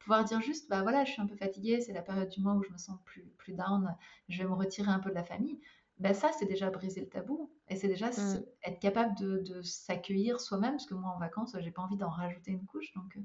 [0.00, 2.54] Pouvoir dire juste, bah voilà, je suis un peu fatiguée, c'est la période du mois
[2.54, 3.94] où je me sens plus, plus down,
[4.28, 5.60] je vais me retirer un peu de la famille
[6.00, 7.50] ben ça, c'est déjà briser le tabou.
[7.68, 8.42] Et c'est déjà mmh.
[8.64, 12.50] être capable de, s'accueillir soi-même, parce que moi, en vacances, j'ai pas envie d'en rajouter
[12.50, 12.92] une couche.
[12.94, 13.20] Donc euh,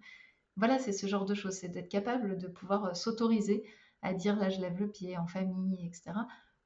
[0.57, 1.53] voilà, c'est ce genre de choses.
[1.53, 3.63] C'est d'être capable de pouvoir euh, s'autoriser
[4.01, 6.11] à dire là, je lève le pied en famille, etc.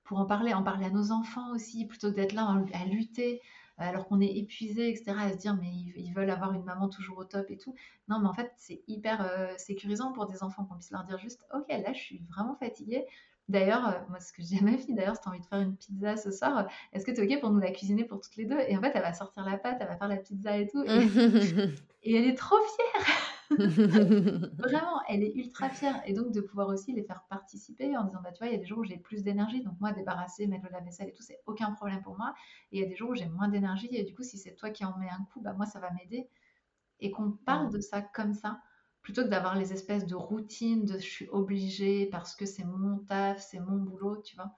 [0.03, 3.41] Pour en parler, en parler à nos enfants aussi, plutôt que d'être là à lutter
[3.87, 7.17] alors qu'on est épuisé, etc., à se dire mais ils, veulent avoir une maman toujours
[7.17, 7.73] au top et tout.
[8.07, 11.17] Non, mais en fait, c'est hyper euh, sécurisant pour des enfants qu'on puisse leur dire
[11.17, 13.05] juste, ok, là, je suis vraiment fatiguée,
[13.49, 15.41] D'ailleurs, euh, moi, ce que je dis à ma fille, d'ailleurs, si tu as envie
[15.41, 18.03] de faire une pizza ce soir, est-ce que tu es OK pour nous la cuisiner
[18.03, 18.59] pour toutes les deux?
[18.67, 20.83] Et en fait, elle va sortir la pâte, elle va faire la pizza et tout.
[20.83, 20.85] Et,
[22.15, 23.07] elle est trop fière
[24.57, 26.01] Vraiment, elle est ultra fière.
[26.05, 28.55] Et donc, de pouvoir aussi les faire participer en disant, bah, tu vois, il y
[28.55, 29.63] a des jours où j'ai plus d'énergie.
[29.63, 32.33] Donc, moi, débarrasser, mettre le lave-vaisselle et tout, c'est aucun problème pour moi.
[32.71, 33.89] Et il y a des jours où j'ai moins d'énergie.
[33.91, 35.91] Et du coup, si c'est toi qui en mets un coup, bah, moi, ça va
[35.91, 36.29] m'aider.
[36.99, 38.61] Et qu'on parle de ça comme ça
[39.01, 42.99] plutôt que d'avoir les espèces de routines de je suis obligée parce que c'est mon
[42.99, 44.57] taf, c'est mon boulot, tu vois.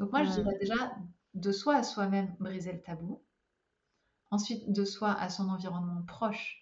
[0.00, 0.96] Donc moi, je dirais déjà
[1.34, 3.24] de soi à soi-même briser le tabou.
[4.32, 6.61] Ensuite, de soi à son environnement proche,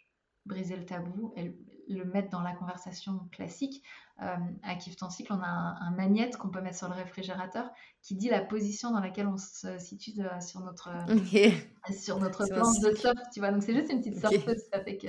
[0.51, 1.55] briser le tabou et
[1.89, 3.83] le mettre dans la conversation classique.
[4.23, 7.71] Euh, à Kif Cycle, on a un, magnète qu'on peut mettre sur le réfrigérateur
[8.03, 10.91] qui dit la position dans laquelle on se situe euh, sur notre,
[11.91, 13.51] sur notre planche de surf, tu vois.
[13.51, 14.37] Donc c'est juste une petite okay.
[14.37, 15.07] surfeuse, ça fait que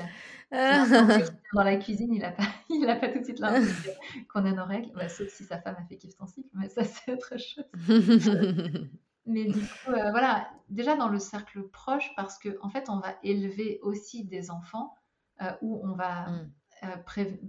[1.54, 3.92] dans la cuisine, il n'a pas, il a pas tout de suite l'impression
[4.34, 6.84] qu'on a nos règles, bah, sauf si sa femme a fait Kif Cycle, mais ça
[6.86, 7.66] c'est autre chose.
[9.26, 13.00] mais du coup, euh, voilà, déjà dans le cercle proche, parce qu'en en fait, on
[13.00, 14.96] va élever aussi des enfants
[15.62, 16.30] où on va...
[16.30, 16.52] Mm.
[16.84, 16.98] Euh,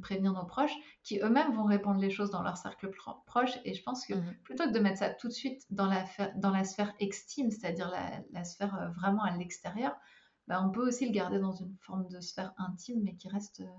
[0.02, 2.90] prévenir nos proches, qui eux-mêmes vont répondre les choses dans leur cercle
[3.24, 3.58] proche.
[3.64, 6.04] Et je pense que mmh plutôt que de mettre ça tout de suite dans la,
[6.36, 7.90] dans la sphère extime, c'est-à-dire
[8.30, 9.96] la, sphère euh, vraiment à l'extérieur,
[10.48, 13.60] bah, on peut aussi le garder dans une forme de sphère intime, mais qui reste
[13.60, 13.78] euh,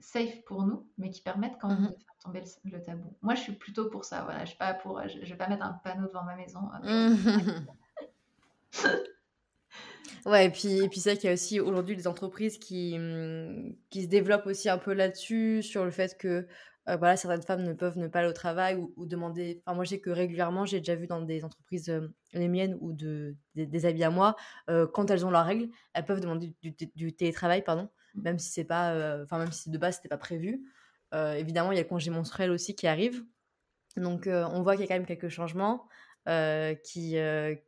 [0.00, 3.16] safe pour nous, mais qui permettent quand même mmh de faire tomber le, tabou.
[3.22, 4.24] Moi, je suis plutôt pour ça.
[4.24, 6.68] Voilà, je ne vais pas mettre un panneau devant ma maison.
[10.24, 12.96] Ouais, et puis, et puis c'est vrai qu'il y a aussi aujourd'hui des entreprises qui,
[12.98, 16.46] mmh, qui se développent aussi un peu là-dessus, sur le fait que
[16.88, 19.62] euh, voilà, certaines femmes ne peuvent ne pas aller au travail ou, demander.
[19.64, 22.76] Enfin, moi, je sais que régulièrement, j'ai déjà vu dans des entreprises, euh, les miennes
[22.80, 24.36] ou de, des, amis à moi,
[24.68, 28.22] euh, quand elles ont leurs règles, elles peuvent demander du, télétravail, pardon, mmh.
[28.22, 30.62] même si c'est pas, enfin, même si de base, c'était pas prévu.
[31.12, 33.24] évidemment, il y a le congé menstruel aussi qui arrive.
[33.96, 35.86] Donc, on voit qu'il y a quand même quelques changements.
[36.26, 37.16] Qui,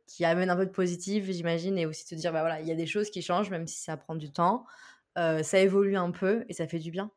[0.07, 2.71] qui amènent un peu de positif, j'imagine, et aussi se dire, bah voilà, il y
[2.71, 4.65] a des choses qui changent, même si ça prend du temps.
[5.15, 7.11] ça évolue un peu et ça fait du bien.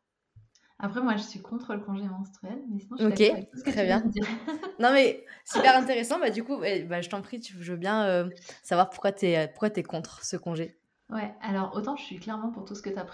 [0.80, 3.64] Après, moi, je suis contre le congé menstruel, mais sinon, je suis Ok, tout ce
[3.64, 4.04] que très bien.
[4.78, 6.20] non, mais super intéressant.
[6.20, 8.28] Bah, du coup, bah, je t'en prie, je veux bien euh,
[8.62, 10.78] savoir pourquoi tu es, pourquoi es contre ce congé.
[11.10, 13.06] Ouais, alors autant je suis clairement pour tout ce que tu as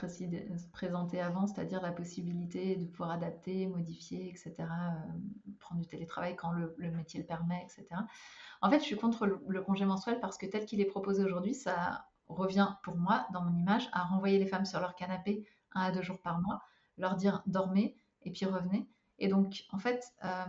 [0.72, 6.51] présenté avant, c'est-à-dire la possibilité de pouvoir adapter, modifier, etc., euh, prendre du télétravail quand
[6.51, 7.86] le, métier le permet, etc.
[8.62, 11.55] En fait, je suis contre le, congé menstruel parce que tel qu'il est proposé aujourd'hui,
[11.55, 15.82] ça revient pour moi, dans mon image, à renvoyer les femmes sur leur canapé un
[15.82, 16.62] à deux jours par mois
[16.99, 18.88] leur dire dormez et puis revenez.
[19.18, 20.45] Et donc, en fait, euh,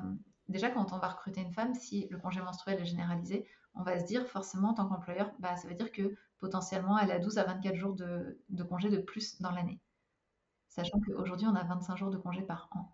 [0.49, 3.99] déjà, quand on va recruter une femme, si le congé menstruel est généralisé, on va
[3.99, 7.38] se dire forcément, en tant qu'employeur, bah, ça veut dire que potentiellement, elle a 12
[7.38, 9.79] à 24 jours de, de congé de plus dans l'année.
[10.67, 12.93] Sachant qu'aujourd'hui, on a 25 jours de congé par an.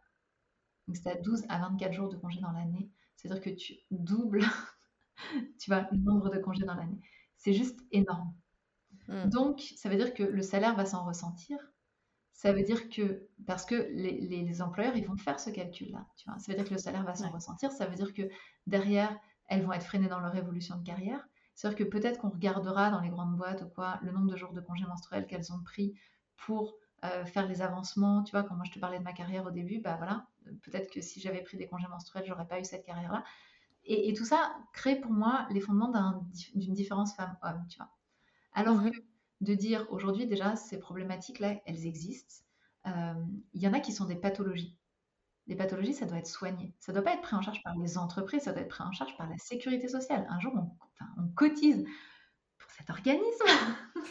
[0.88, 2.90] Donc, c'est à 12 à 24 jours de congé dans l'année.
[3.16, 4.46] C'est-à-dire que tu doubles
[5.60, 7.00] tu vois, le nombre de congés dans l'année.
[7.38, 8.34] C'est juste énorme.
[9.08, 9.30] Hmm.
[9.30, 11.58] Donc, ça veut dire que le salaire va s'en ressentir,
[12.34, 16.40] ça veut dire que, parce que les, employeurs, ils vont faire ce calcul-là, tu vois.
[16.40, 18.24] Ça veut dire que le salaire va s'en ressentir, ça veut dire que
[18.68, 19.16] derrière,
[19.48, 21.24] elles vont être freinées dans leur évolution de carrière.
[21.56, 24.54] C'est-à-dire que peut-être qu'on regardera dans les grandes boîtes ou quoi, le nombre de jours
[24.54, 25.94] de congés menstruels qu'elles ont pris
[26.38, 28.24] pour euh, faire les avancements.
[28.24, 30.28] Tu vois, quand moi je te parlais de ma carrière au début, bah voilà,
[30.64, 33.24] peut-être que si j'avais pris des congés menstruels, j'aurais pas eu cette carrière-là.
[33.84, 35.92] Et, tout ça crée pour moi les fondements
[36.54, 37.90] d'une différence femme-homme, tu vois.
[38.54, 38.90] Alors que
[39.42, 42.46] de dire aujourd'hui déjà ces problématiques-là, elles existent.
[42.86, 43.14] Euh,
[43.54, 44.78] il y en a qui sont des pathologies.
[45.48, 46.74] Les pathologies, ça doit être soigné.
[46.80, 48.84] Ça ne doit pas être pris en charge par les entreprises, ça doit être pris
[48.84, 50.26] en charge par la sécurité sociale.
[50.30, 51.84] Un jour, on, cotise
[52.58, 53.46] pour cet organisme.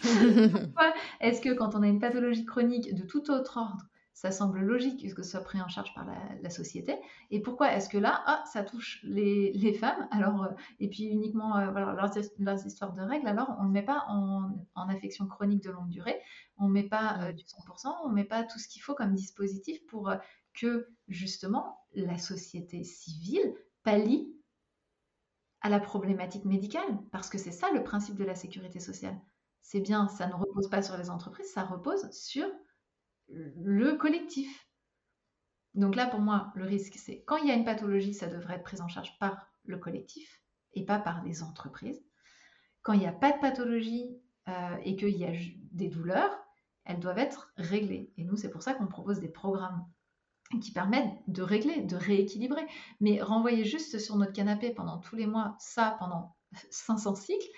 [1.21, 5.15] Est-ce que quand on a une pathologie chronique de tout autre ordre, ça semble logique
[5.15, 6.05] que ce soit pris en charge par
[6.43, 6.97] la, société?
[7.31, 10.09] Et pourquoi est-ce que là, ah, ça touche les, femmes?
[10.11, 13.73] Alors, euh, Et puis uniquement euh, voilà, leurs, histoires de règles, alors on ne le
[13.73, 16.21] met pas en, affection chronique de longue durée,
[16.59, 18.95] on ne met pas euh, du 100%, on ne met pas tout ce qu'il faut
[18.95, 20.13] comme dispositif pour
[20.55, 24.35] que justement la société civile pallie
[25.61, 26.99] à la problématique médicale.
[27.13, 29.19] Parce que c'est ça le principe de la sécurité sociale.
[29.63, 32.47] C'est bien, ça ne repose pas sur les entreprises, ça repose sur
[33.29, 34.67] le collectif.
[35.75, 38.57] Donc là, pour moi, le risque, c'est quand il y a une pathologie, ça devrait
[38.57, 40.43] être pris en charge par le collectif
[40.73, 42.03] et pas par les entreprises.
[42.83, 45.33] Quand il n'y a pas de pathologie euh, et qu'il y a
[45.71, 46.37] des douleurs,
[46.85, 48.13] elles doivent être réglées.
[48.17, 49.87] Et nous, c'est pour ça qu'on propose des programmes
[50.61, 52.67] qui permettent de régler, de rééquilibrer.
[53.01, 56.37] Mais renvoyer juste sur notre canapé pendant tous les mois, ça pendant
[56.71, 57.49] 500 cycles,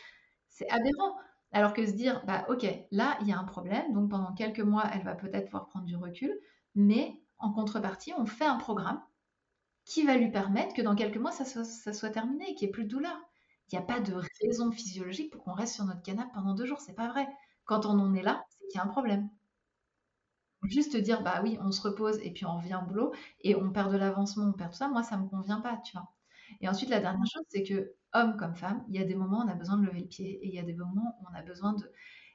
[0.48, 1.16] c'est aberrant.
[1.52, 4.60] Alors que se dire, bah ok, là, il y a un problème, donc pendant quelques
[4.60, 6.32] mois, elle va peut-être pouvoir prendre du recul,
[6.74, 9.02] mais en contrepartie, on fait un programme
[9.84, 11.44] qui va lui permettre que dans quelques mois, ça
[11.92, 13.16] soit, terminé, qu'il n'y ait plus de douleur.
[13.70, 16.66] Il n'y a pas de raison physiologique pour qu'on reste sur notre canapé pendant deux
[16.66, 17.28] jours, c'est pas vrai.
[17.64, 19.28] Quand on en est là, c'est qu'il y a un problème.
[20.64, 23.72] Juste dire, bah oui, on se repose et puis on revient au boulot et on
[23.72, 26.08] perd de l'avancement, on perd tout ça, moi, ça ne me convient pas, tu vois.
[26.60, 29.40] Et ensuite, la dernière chose, c'est que homme comme femme, il y a des moments
[29.40, 31.26] où on a besoin de lever le pied et il y a des moments où
[31.30, 31.90] on a besoin de...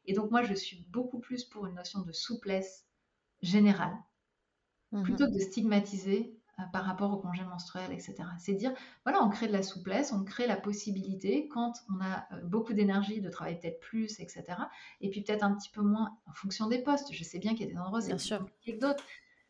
[0.06, 2.88] Et donc moi, je suis beaucoup plus pour une notion de souplesse
[3.42, 3.96] générale,
[4.92, 6.37] mmh plutôt que de stigmatiser
[6.72, 8.16] par rapport au congé menstruel, etc.
[8.40, 8.74] C'est dire,
[9.06, 12.74] voilà, on crée de la souplesse, on crée la possibilité, quand on a euh, beaucoup
[12.74, 14.44] d'énergie, de travailler peut-être plus, etc.
[15.02, 17.14] Et puis peut-être un petit peu moins en fonction des postes.
[17.14, 19.04] Je sais bien qu'il y a des endroits, c'est plus compliqué que d'autres.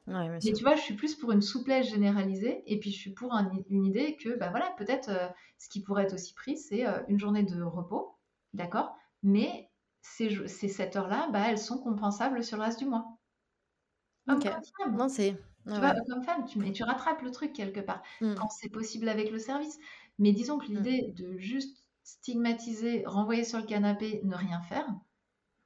[0.07, 3.33] Mais tu vois, je suis plus pour une souplesse généralisée et puis je suis pour
[3.69, 5.27] une idée que, bah voilà, peut-être euh,
[5.57, 8.15] ce qui pourrait être aussi pris, c'est euh, une journée de repos,
[8.53, 8.95] d'accord?
[9.21, 9.69] Mais
[10.01, 13.17] ces, ces 7 heures-là, bah, elles sont compensables sur le reste du mois.
[14.29, 14.49] ok.
[14.91, 15.35] Non, c'est.
[15.68, 18.36] Tu vois, comme femme, tu, mais tu rattrapes le truc quelque part mmh.
[18.36, 19.78] quand c'est possible avec le service.
[20.18, 20.76] Mais disons que mmh.
[20.76, 24.88] l'idée de juste stigmatiser, renvoyer sur le canapé, ne rien faire,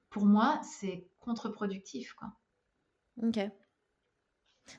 [0.09, 2.33] pour moi, c'est contre-productif, quoi.
[3.21, 3.37] Ok.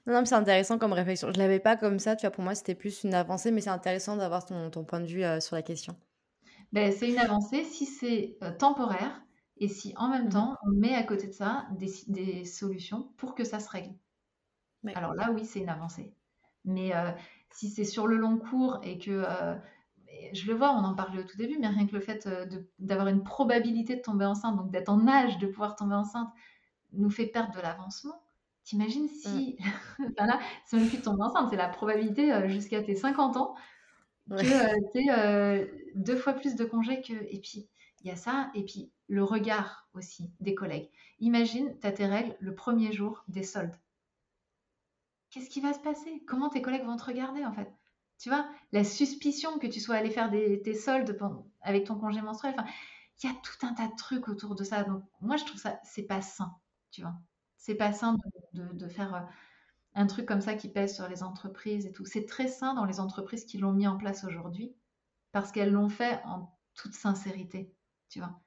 [0.06, 1.32] Non, non, c'est intéressant comme réflexion.
[1.32, 3.70] Je l'avais pas comme ça, tu vois, pour moi, c'était plus une avancée, mais c'est
[3.70, 5.96] intéressant d'avoir ton, ton, point de vue euh, sur la question.
[6.72, 9.22] Ben, c'est une avancée si c'est euh, temporaire
[9.58, 13.12] et si en même mmh temps, on met à côté de ça des, des solutions
[13.18, 13.94] pour que ça se règle.
[14.94, 16.12] Alors là, oui, c'est une avancée.
[16.64, 17.10] Mais euh,
[17.50, 19.24] si c'est sur le long cours et que,
[20.32, 22.28] je le vois, on en parlait au tout début, mais rien que le fait
[22.78, 26.28] d'avoir une probabilité de tomber enceinte, donc d'être en âge de pouvoir tomber enceinte,
[26.92, 28.22] nous fait perdre de l'avancement
[28.64, 29.56] T'imagines si,
[29.98, 33.36] enfin là, c'est même plus de tomber enceinte, c'est la probabilité euh, jusqu'à tes 50
[33.36, 33.54] ans
[34.30, 37.12] que tu aies deux fois plus de congés que.
[37.12, 37.68] Et puis,
[38.02, 40.88] il y a ça, et puis le regard aussi des collègues.
[41.18, 43.76] Imagine, tu as tes règles le premier jour des soldes.
[45.32, 46.22] Qu'est-ce qui va se passer?
[46.28, 47.72] Comment tes collègues vont te regarder en fait?
[48.18, 51.18] Tu vois, la suspicion que tu sois allé faire tes soldes
[51.62, 52.68] avec ton congé menstruel, enfin,
[53.22, 54.84] il y a tout un tas de trucs autour de ça.
[54.84, 56.54] Donc, moi, je trouve ça, c'est pas sain,
[56.90, 57.14] tu vois.
[57.56, 58.16] C'est pas sain
[58.52, 59.20] de, faire euh,
[59.94, 62.04] un truc comme ça qui pèse sur les entreprises et tout.
[62.04, 64.74] C'est très sain dans les entreprises qui l'ont mis en place aujourd'hui
[65.32, 67.74] parce qu'elles l'ont fait en toute sincérité,
[68.10, 68.38] tu vois.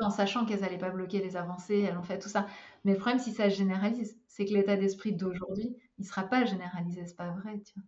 [0.00, 2.46] En sachant qu'elles n'allaient pas bloquer les avancées, elles ont fait tout ça.
[2.84, 6.24] Mais le problème, si ça se généralise, c'est que l'état d'esprit d'aujourd'hui, il ne sera
[6.24, 7.84] pas généralisé, c'est pas vrai, tu vois.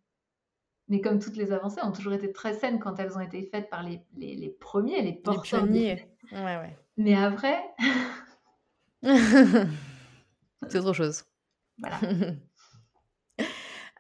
[0.89, 3.69] Mais comme toutes les avancées ont toujours été très saines quand elles ont été faites
[3.69, 5.67] par les, les, premiers, les porteurs.
[5.67, 6.03] Les
[6.33, 6.77] Ouais, ouais.
[6.97, 7.63] Mais après.
[10.69, 11.25] c'est autre chose.
[11.79, 12.01] Voilà.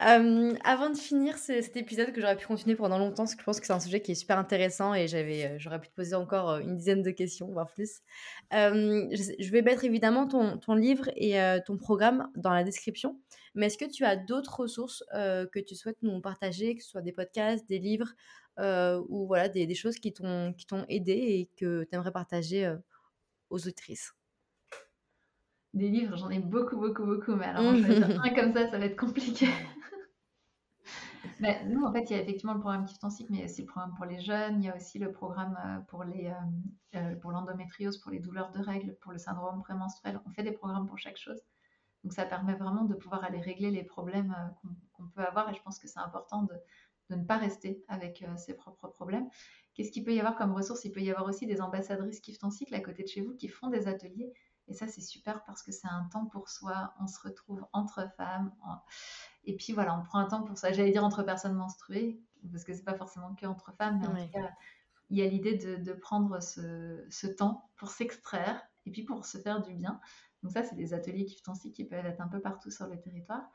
[0.01, 3.44] Euh, avant de finir cet épisode que j'aurais pu continuer pendant longtemps, parce que je
[3.44, 5.94] pense que c'est un sujet qui est super intéressant et j'avais, euh, j'aurais pu te
[5.94, 8.01] poser encore euh, une dizaine de questions, voire plus.
[8.53, 11.36] je, vais mettre évidemment ton, ton livre et
[11.66, 13.18] ton programme dans la description,
[13.55, 17.03] mais est-ce que tu as d'autres ressources que tu souhaites nous partager, que ce soit
[17.03, 18.12] des podcasts, des livres
[18.59, 22.72] ou voilà, des, des choses qui t'ont, qui t'ont aidé et que tu aimerais partager
[23.51, 24.12] aux autrices?
[25.74, 28.86] Des livres, j'en ai beaucoup, beaucoup, beaucoup, mais alors, vais un comme ça, ça va
[28.86, 29.46] être compliqué.
[31.41, 33.47] Nous, en fait, il y a effectivement le programme Kiff cycle, mais il y a
[33.47, 36.26] aussi le programme pour les jeunes, il y a aussi le programme euh, pour les
[36.26, 40.20] euh, euh, pour l'endométriose, pour les douleurs de règles, pour le syndrome prémenstruel.
[40.26, 41.41] On fait des programmes pour chaque chose.
[42.03, 44.34] Donc ça permet vraiment de pouvoir aller régler les problèmes
[44.93, 46.55] qu'on peut avoir et je pense que c'est important de,
[47.16, 49.28] ne pas rester avec ses propres problèmes.
[49.74, 50.84] Qu'est-ce qu'il peut y avoir comme ressources?
[50.84, 53.49] Il peut y avoir aussi des ambassadrices Kiff cycle à côté de chez vous qui
[53.49, 54.32] font des ateliers
[54.68, 56.92] et ça, c'est super parce que c'est un temps pour soi.
[57.00, 58.54] On se retrouve entre femmes.
[59.44, 60.72] Et puis voilà, on prend un temps pour ça.
[60.72, 64.26] J'allais dire entre personnes menstruées, parce que c'est pas forcément que entre femmes, mais en
[64.26, 64.50] tout cas,
[65.10, 69.62] il y a l'idée de, prendre ce, temps pour s'extraire et puis pour se faire
[69.62, 70.00] du bien.
[70.42, 73.00] Donc ça, c'est des ateliers qui aussi qui peuvent être un peu partout sur le
[73.00, 73.50] territoire.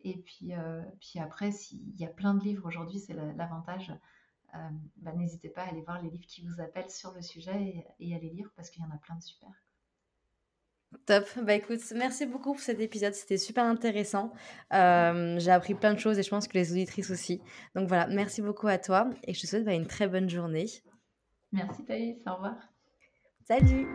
[0.00, 3.92] Et puis, euh, puis après, s'il y a plein de livres aujourd'hui, c'est l'avantage.
[4.54, 7.62] Euh, bah, n'hésitez pas à aller voir les livres qui vous appellent sur le sujet
[7.62, 9.50] et, et à les lire parce qu'il y en a plein de super.
[11.04, 11.24] Top.
[11.42, 13.14] Bah écoute, merci beaucoup pour cet épisode.
[13.14, 14.32] C'était super intéressant.
[14.72, 17.40] Euh, j'ai appris plein de choses et je pense que les auditrices aussi.
[17.74, 20.66] Donc voilà, merci beaucoup à toi et je te souhaite bah, une très bonne journée.
[21.52, 22.16] Merci Thaïs.
[22.26, 22.56] Au revoir.
[23.46, 23.86] Salut.